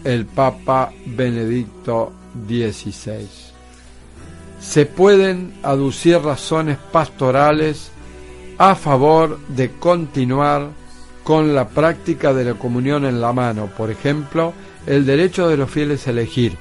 el 0.04 0.26
Papa 0.26 0.92
Benedicto 1.06 2.12
XVI. 2.46 3.45
Se 4.68 4.84
pueden 4.84 5.54
aducir 5.62 6.18
razones 6.18 6.76
pastorales 6.92 7.90
a 8.58 8.74
favor 8.74 9.38
de 9.48 9.70
continuar 9.70 10.68
con 11.24 11.54
la 11.54 11.68
práctica 11.68 12.34
de 12.34 12.44
la 12.44 12.54
comunión 12.54 13.06
en 13.06 13.20
la 13.20 13.32
mano, 13.32 13.70
por 13.74 13.90
ejemplo, 13.90 14.52
el 14.86 15.06
derecho 15.06 15.48
de 15.48 15.56
los 15.56 15.70
fieles 15.70 16.06
a 16.06 16.10
elegir. 16.10 16.58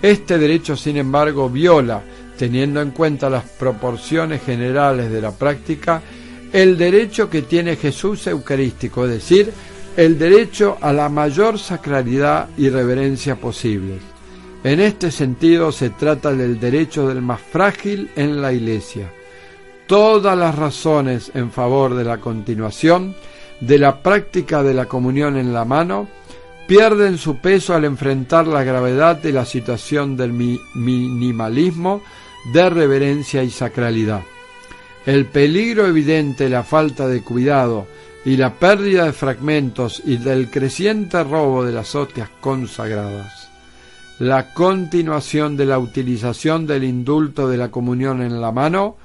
Este 0.00 0.38
derecho, 0.38 0.76
sin 0.76 0.96
embargo, 0.96 1.50
viola, 1.50 2.02
teniendo 2.38 2.80
en 2.80 2.92
cuenta 2.92 3.28
las 3.28 3.44
proporciones 3.44 4.42
generales 4.42 5.10
de 5.10 5.20
la 5.20 5.32
práctica, 5.32 6.00
el 6.52 6.78
derecho 6.78 7.28
que 7.28 7.42
tiene 7.42 7.76
Jesús 7.76 8.26
eucarístico, 8.28 9.04
es 9.04 9.10
decir, 9.10 9.52
el 9.96 10.18
derecho 10.18 10.78
a 10.80 10.92
la 10.92 11.08
mayor 11.08 11.58
sacralidad 11.58 12.48
y 12.56 12.70
reverencia 12.70 13.36
posibles. 13.36 14.15
En 14.64 14.80
este 14.80 15.10
sentido 15.10 15.70
se 15.70 15.90
trata 15.90 16.32
del 16.32 16.58
derecho 16.58 17.06
del 17.08 17.22
más 17.22 17.40
frágil 17.40 18.10
en 18.16 18.40
la 18.40 18.52
Iglesia. 18.52 19.12
Todas 19.86 20.36
las 20.36 20.54
razones 20.56 21.30
en 21.34 21.52
favor 21.52 21.94
de 21.94 22.04
la 22.04 22.18
continuación 22.18 23.14
de 23.60 23.78
la 23.78 24.02
práctica 24.02 24.62
de 24.62 24.74
la 24.74 24.86
comunión 24.86 25.36
en 25.36 25.52
la 25.52 25.64
mano 25.64 26.08
pierden 26.66 27.16
su 27.16 27.36
peso 27.38 27.74
al 27.74 27.84
enfrentar 27.84 28.46
la 28.46 28.64
gravedad 28.64 29.16
de 29.16 29.32
la 29.32 29.44
situación 29.44 30.16
del 30.16 30.32
minimalismo 30.32 32.02
de 32.52 32.68
reverencia 32.68 33.42
y 33.42 33.50
sacralidad. 33.50 34.22
El 35.04 35.26
peligro 35.26 35.86
evidente, 35.86 36.48
la 36.48 36.64
falta 36.64 37.06
de 37.06 37.22
cuidado 37.22 37.86
y 38.24 38.36
la 38.36 38.54
pérdida 38.54 39.04
de 39.04 39.12
fragmentos 39.12 40.02
y 40.04 40.16
del 40.16 40.50
creciente 40.50 41.22
robo 41.22 41.64
de 41.64 41.72
las 41.72 41.94
hostias 41.94 42.28
consagradas. 42.40 43.45
La 44.18 44.54
continuación 44.54 45.58
de 45.58 45.66
la 45.66 45.78
utilización 45.78 46.66
del 46.66 46.84
indulto 46.84 47.48
de 47.48 47.58
la 47.58 47.70
comunión 47.70 48.22
en 48.22 48.40
la 48.40 48.50
mano 48.50 48.96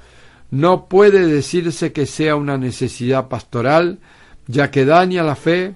no 0.50 0.86
puede 0.86 1.26
decirse 1.26 1.92
que 1.92 2.06
sea 2.06 2.34
una 2.34 2.56
necesidad 2.56 3.28
pastoral, 3.28 3.98
ya 4.46 4.70
que 4.70 4.86
daña 4.86 5.22
la 5.22 5.36
fe 5.36 5.74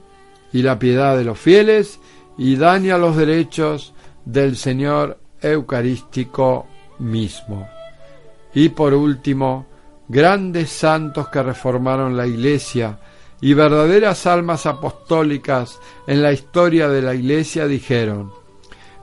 y 0.55 0.63
la 0.63 0.79
piedad 0.79 1.19
de 1.19 1.25
los 1.25 1.39
fieles 1.39 2.01
y 2.39 2.57
daña 2.57 2.97
los 2.97 3.17
derechos 3.17 3.93
del 4.25 4.57
Señor 4.57 5.19
Eucarístico 5.43 6.67
mismo. 6.99 7.69
Y 8.55 8.71
por 8.71 8.95
último, 8.95 9.67
grandes 10.09 10.71
santos 10.71 11.29
que 11.29 11.43
reformaron 11.43 12.17
la 12.17 12.27
Iglesia 12.27 13.01
y 13.43 13.53
verdaderas 13.53 14.27
almas 14.27 14.65
apostólicas 14.65 15.79
en 16.07 16.23
la 16.23 16.33
historia 16.33 16.89
de 16.89 17.03
la 17.03 17.15
Iglesia 17.15 17.67
dijeron, 17.67 18.33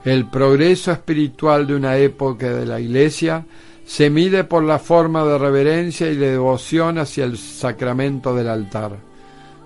el 0.04 0.26
progreso 0.26 0.92
espiritual 0.92 1.66
de 1.66 1.74
una 1.74 1.96
época 1.96 2.50
de 2.50 2.66
la 2.66 2.80
Iglesia 2.80 3.44
se 3.86 4.10
mide 4.10 4.44
por 4.44 4.62
la 4.62 4.78
forma 4.78 5.24
de 5.24 5.38
reverencia 5.38 6.10
y 6.10 6.16
de 6.16 6.32
devoción 6.32 6.98
hacia 6.98 7.24
el 7.24 7.38
sacramento 7.38 8.34
del 8.34 8.48
altar 8.48 9.14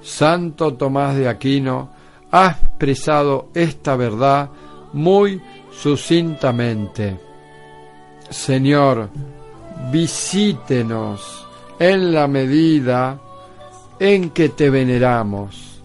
Santo 0.03 0.75
Tomás 0.75 1.17
de 1.17 1.29
Aquino 1.29 1.91
ha 2.31 2.51
expresado 2.51 3.49
esta 3.55 3.97
verdad 3.97 4.51
muy 4.93 5.41
sucintamente. 5.73 7.19
Señor, 8.31 9.11
visítenos 9.91 11.47
en 11.79 12.13
la 12.13 12.27
medida 12.27 13.19
en 13.99 14.31
que 14.31 14.51
te 14.51 14.71
veneramos. 14.71 15.81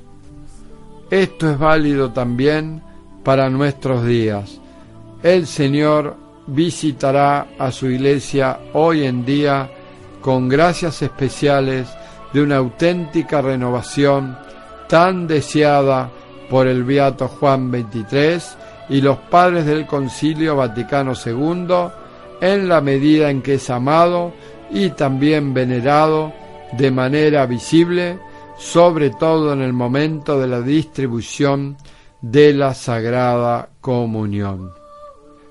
Esto 1.09 1.51
es 1.51 1.59
válido 1.59 2.11
también 2.11 2.81
para 3.23 3.49
nuestros 3.49 4.05
días. 4.05 4.59
El 5.21 5.47
Señor 5.47 6.17
visitará 6.47 7.47
a 7.57 7.71
su 7.71 7.89
iglesia 7.89 8.59
hoy 8.73 9.05
en 9.05 9.25
día 9.25 9.69
con 10.21 10.49
gracias 10.49 11.01
especiales 11.01 11.87
de 12.33 12.41
una 12.41 12.57
auténtica 12.57 13.41
renovación 13.41 14.37
tan 14.89 15.27
deseada 15.27 16.09
por 16.49 16.67
el 16.67 16.83
Beato 16.83 17.27
Juan 17.27 17.71
XXIII 17.71 18.41
y 18.89 19.01
los 19.01 19.17
padres 19.17 19.65
del 19.65 19.85
Concilio 19.85 20.55
Vaticano 20.55 21.13
II 21.13 21.65
en 22.41 22.67
la 22.67 22.81
medida 22.81 23.29
en 23.29 23.41
que 23.41 23.55
es 23.55 23.69
amado 23.69 24.33
y 24.69 24.89
también 24.89 25.53
venerado 25.53 26.33
de 26.73 26.91
manera 26.91 27.45
visible, 27.45 28.19
sobre 28.57 29.11
todo 29.11 29.53
en 29.53 29.61
el 29.61 29.73
momento 29.73 30.39
de 30.39 30.47
la 30.47 30.61
distribución 30.61 31.77
de 32.23 32.53
la 32.53 32.73
Sagrada 32.73 33.69
Comunión. 33.81 34.71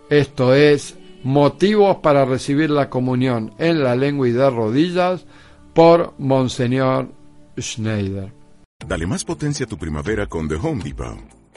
Esto 0.09 0.55
es, 0.55 0.97
motivos 1.23 1.99
para 1.99 2.25
recibir 2.25 2.71
la 2.71 2.91
comunión 2.91 3.55
en 3.59 3.85
la 3.85 3.95
lengua 3.95 4.27
y 4.27 4.33
de 4.33 4.51
rodillas, 4.51 5.25
por 5.75 6.15
Monseñor 6.19 7.09
Schneider. 7.59 8.33
Dale 8.87 9.07
más 9.07 9.25
potencia 9.25 9.67
a 9.67 9.69
tu 9.69 9.79
primavera 9.79 10.27
con 10.27 10.49
The 10.49 10.57
Home 10.57 10.83
Depot. 10.83 11.42